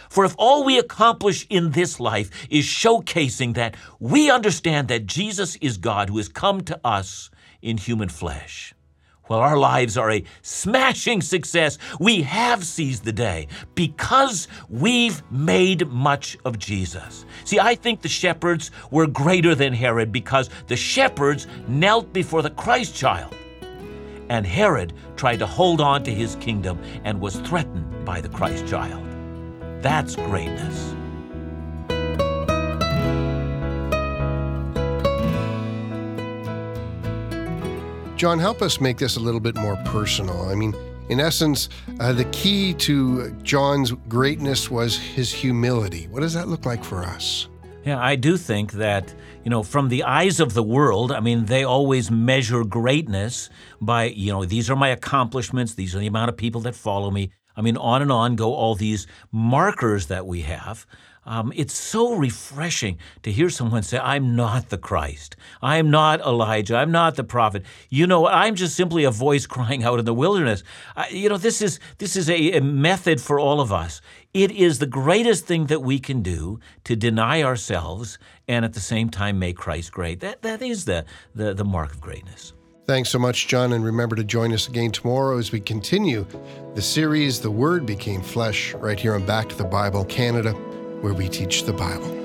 For 0.08 0.24
if 0.24 0.36
all 0.38 0.64
we 0.64 0.78
accomplish 0.78 1.48
in 1.50 1.72
this 1.72 1.98
life 1.98 2.30
is 2.48 2.64
showcasing 2.64 3.54
that 3.54 3.76
we 3.98 4.30
understand 4.30 4.86
that 4.86 5.06
Jesus 5.06 5.56
is 5.56 5.78
God 5.78 6.10
who 6.10 6.18
has 6.18 6.28
come 6.28 6.60
to 6.62 6.80
us 6.84 7.28
in 7.60 7.76
human 7.76 8.08
flesh, 8.08 8.72
well, 9.30 9.38
our 9.38 9.56
lives 9.56 9.96
are 9.96 10.10
a 10.10 10.24
smashing 10.42 11.22
success. 11.22 11.78
We 12.00 12.22
have 12.22 12.64
seized 12.64 13.04
the 13.04 13.12
day 13.12 13.46
because 13.76 14.48
we've 14.68 15.22
made 15.30 15.86
much 15.86 16.36
of 16.44 16.58
Jesus. 16.58 17.24
See, 17.44 17.60
I 17.60 17.76
think 17.76 18.02
the 18.02 18.08
shepherds 18.08 18.72
were 18.90 19.06
greater 19.06 19.54
than 19.54 19.72
Herod 19.72 20.10
because 20.10 20.50
the 20.66 20.74
shepherds 20.74 21.46
knelt 21.68 22.12
before 22.12 22.42
the 22.42 22.50
Christ 22.50 22.96
child. 22.96 23.32
And 24.28 24.44
Herod 24.44 24.94
tried 25.14 25.38
to 25.38 25.46
hold 25.46 25.80
on 25.80 26.02
to 26.02 26.10
his 26.10 26.34
kingdom 26.36 26.80
and 27.04 27.20
was 27.20 27.36
threatened 27.36 28.04
by 28.04 28.20
the 28.20 28.28
Christ 28.28 28.66
child. 28.66 29.06
That's 29.80 30.16
greatness. 30.16 30.99
John, 38.20 38.38
help 38.38 38.60
us 38.60 38.82
make 38.82 38.98
this 38.98 39.16
a 39.16 39.18
little 39.18 39.40
bit 39.40 39.56
more 39.56 39.76
personal. 39.76 40.42
I 40.50 40.54
mean, 40.54 40.74
in 41.08 41.20
essence, 41.20 41.70
uh, 42.00 42.12
the 42.12 42.26
key 42.26 42.74
to 42.74 43.30
John's 43.42 43.92
greatness 44.10 44.70
was 44.70 44.98
his 44.98 45.32
humility. 45.32 46.06
What 46.08 46.20
does 46.20 46.34
that 46.34 46.46
look 46.46 46.66
like 46.66 46.84
for 46.84 47.02
us? 47.02 47.48
Yeah, 47.82 47.98
I 47.98 48.16
do 48.16 48.36
think 48.36 48.72
that, 48.72 49.14
you 49.42 49.48
know, 49.48 49.62
from 49.62 49.88
the 49.88 50.02
eyes 50.02 50.38
of 50.38 50.52
the 50.52 50.62
world, 50.62 51.12
I 51.12 51.20
mean, 51.20 51.46
they 51.46 51.64
always 51.64 52.10
measure 52.10 52.62
greatness 52.62 53.48
by, 53.80 54.08
you 54.08 54.30
know, 54.30 54.44
these 54.44 54.68
are 54.68 54.76
my 54.76 54.88
accomplishments, 54.88 55.72
these 55.72 55.94
are 55.94 55.98
the 55.98 56.06
amount 56.06 56.28
of 56.28 56.36
people 56.36 56.60
that 56.60 56.74
follow 56.74 57.10
me. 57.10 57.30
I 57.56 57.62
mean, 57.62 57.78
on 57.78 58.02
and 58.02 58.12
on 58.12 58.36
go 58.36 58.52
all 58.52 58.74
these 58.74 59.06
markers 59.32 60.08
that 60.08 60.26
we 60.26 60.42
have. 60.42 60.86
Um, 61.30 61.52
it's 61.54 61.74
so 61.74 62.14
refreshing 62.16 62.98
to 63.22 63.30
hear 63.30 63.50
someone 63.50 63.84
say, 63.84 63.98
I'm 63.98 64.34
not 64.34 64.70
the 64.70 64.76
Christ. 64.76 65.36
I'm 65.62 65.88
not 65.88 66.20
Elijah. 66.22 66.74
I'm 66.74 66.90
not 66.90 67.14
the 67.14 67.22
prophet. 67.22 67.62
You 67.88 68.08
know, 68.08 68.26
I'm 68.26 68.56
just 68.56 68.74
simply 68.74 69.04
a 69.04 69.12
voice 69.12 69.46
crying 69.56 69.84
out 69.84 70.00
in 70.00 70.04
the 70.04 70.12
wilderness. 70.12 70.64
Uh, 70.96 71.04
you 71.08 71.28
know, 71.28 71.38
this 71.38 71.62
is, 71.62 71.78
this 71.98 72.16
is 72.16 72.28
a, 72.28 72.54
a 72.54 72.60
method 72.60 73.20
for 73.20 73.38
all 73.38 73.60
of 73.60 73.72
us. 73.72 74.00
It 74.34 74.50
is 74.50 74.80
the 74.80 74.88
greatest 74.88 75.46
thing 75.46 75.66
that 75.66 75.82
we 75.82 76.00
can 76.00 76.20
do 76.20 76.58
to 76.82 76.96
deny 76.96 77.44
ourselves 77.44 78.18
and 78.48 78.64
at 78.64 78.72
the 78.72 78.80
same 78.80 79.08
time 79.08 79.38
make 79.38 79.56
Christ 79.56 79.92
great. 79.92 80.18
That, 80.18 80.42
that 80.42 80.60
is 80.62 80.84
the, 80.84 81.04
the, 81.36 81.54
the 81.54 81.64
mark 81.64 81.92
of 81.92 82.00
greatness. 82.00 82.54
Thanks 82.88 83.08
so 83.08 83.20
much, 83.20 83.46
John, 83.46 83.72
and 83.72 83.84
remember 83.84 84.16
to 84.16 84.24
join 84.24 84.52
us 84.52 84.66
again 84.66 84.90
tomorrow 84.90 85.38
as 85.38 85.52
we 85.52 85.60
continue 85.60 86.26
the 86.74 86.82
series 86.82 87.40
The 87.40 87.50
Word 87.52 87.86
Became 87.86 88.20
Flesh 88.20 88.74
right 88.74 88.98
here 88.98 89.14
on 89.14 89.24
Back 89.24 89.48
to 89.50 89.56
the 89.56 89.62
Bible 89.62 90.04
Canada, 90.06 90.56
where 91.00 91.14
we 91.14 91.28
teach 91.28 91.64
the 91.64 91.72
Bible. 91.72 92.20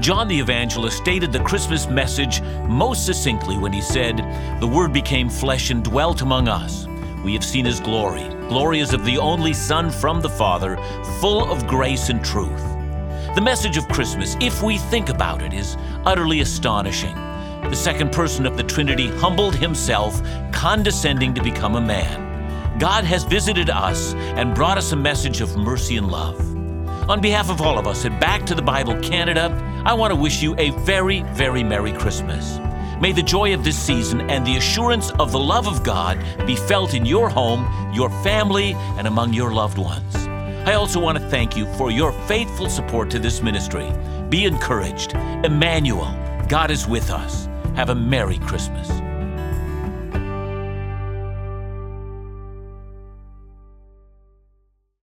John 0.00 0.28
the 0.28 0.40
Evangelist 0.40 0.96
stated 0.96 1.30
the 1.30 1.40
Christmas 1.40 1.86
message 1.86 2.40
most 2.66 3.04
succinctly 3.04 3.58
when 3.58 3.72
he 3.72 3.82
said, 3.82 4.16
The 4.58 4.66
Word 4.66 4.92
became 4.92 5.28
flesh 5.28 5.70
and 5.70 5.84
dwelt 5.84 6.22
among 6.22 6.48
us. 6.48 6.86
We 7.22 7.34
have 7.34 7.44
seen 7.44 7.66
his 7.66 7.80
glory. 7.80 8.26
Glory 8.48 8.80
is 8.80 8.94
of 8.94 9.04
the 9.04 9.18
only 9.18 9.52
Son 9.52 9.90
from 9.90 10.22
the 10.22 10.28
Father, 10.28 10.78
full 11.20 11.52
of 11.52 11.66
grace 11.66 12.08
and 12.08 12.24
truth. 12.24 12.79
The 13.36 13.40
message 13.40 13.76
of 13.76 13.86
Christmas, 13.86 14.36
if 14.40 14.60
we 14.60 14.76
think 14.76 15.08
about 15.08 15.40
it, 15.40 15.54
is 15.54 15.76
utterly 16.04 16.40
astonishing. 16.40 17.14
The 17.14 17.76
second 17.76 18.10
person 18.10 18.44
of 18.44 18.56
the 18.56 18.64
Trinity 18.64 19.06
humbled 19.06 19.54
himself, 19.54 20.20
condescending 20.50 21.34
to 21.34 21.42
become 21.42 21.76
a 21.76 21.80
man. 21.80 22.78
God 22.80 23.04
has 23.04 23.22
visited 23.22 23.70
us 23.70 24.14
and 24.14 24.52
brought 24.52 24.78
us 24.78 24.90
a 24.90 24.96
message 24.96 25.40
of 25.40 25.56
mercy 25.56 25.96
and 25.96 26.10
love. 26.10 26.40
On 27.08 27.20
behalf 27.20 27.50
of 27.50 27.60
all 27.60 27.78
of 27.78 27.86
us 27.86 28.04
at 28.04 28.20
Back 28.20 28.44
to 28.46 28.54
the 28.56 28.62
Bible 28.62 28.98
Canada, 28.98 29.52
I 29.86 29.94
want 29.94 30.12
to 30.12 30.20
wish 30.20 30.42
you 30.42 30.56
a 30.58 30.70
very, 30.80 31.22
very 31.34 31.62
Merry 31.62 31.92
Christmas. 31.92 32.58
May 33.00 33.12
the 33.12 33.22
joy 33.22 33.54
of 33.54 33.62
this 33.62 33.78
season 33.78 34.28
and 34.28 34.44
the 34.44 34.56
assurance 34.56 35.12
of 35.12 35.30
the 35.30 35.38
love 35.38 35.68
of 35.68 35.84
God 35.84 36.18
be 36.48 36.56
felt 36.56 36.94
in 36.94 37.06
your 37.06 37.28
home, 37.28 37.94
your 37.94 38.10
family, 38.24 38.72
and 38.98 39.06
among 39.06 39.32
your 39.34 39.54
loved 39.54 39.78
ones. 39.78 40.29
I 40.66 40.74
also 40.74 41.00
want 41.00 41.18
to 41.18 41.28
thank 41.28 41.56
you 41.56 41.66
for 41.74 41.90
your 41.90 42.12
faithful 42.28 42.68
support 42.68 43.10
to 43.10 43.18
this 43.18 43.42
ministry. 43.42 43.90
Be 44.28 44.44
encouraged. 44.44 45.14
Emmanuel, 45.44 46.14
God 46.48 46.70
is 46.70 46.86
with 46.86 47.10
us. 47.10 47.48
Have 47.76 47.88
a 47.88 47.94
Merry 47.94 48.38
Christmas. 48.38 49.09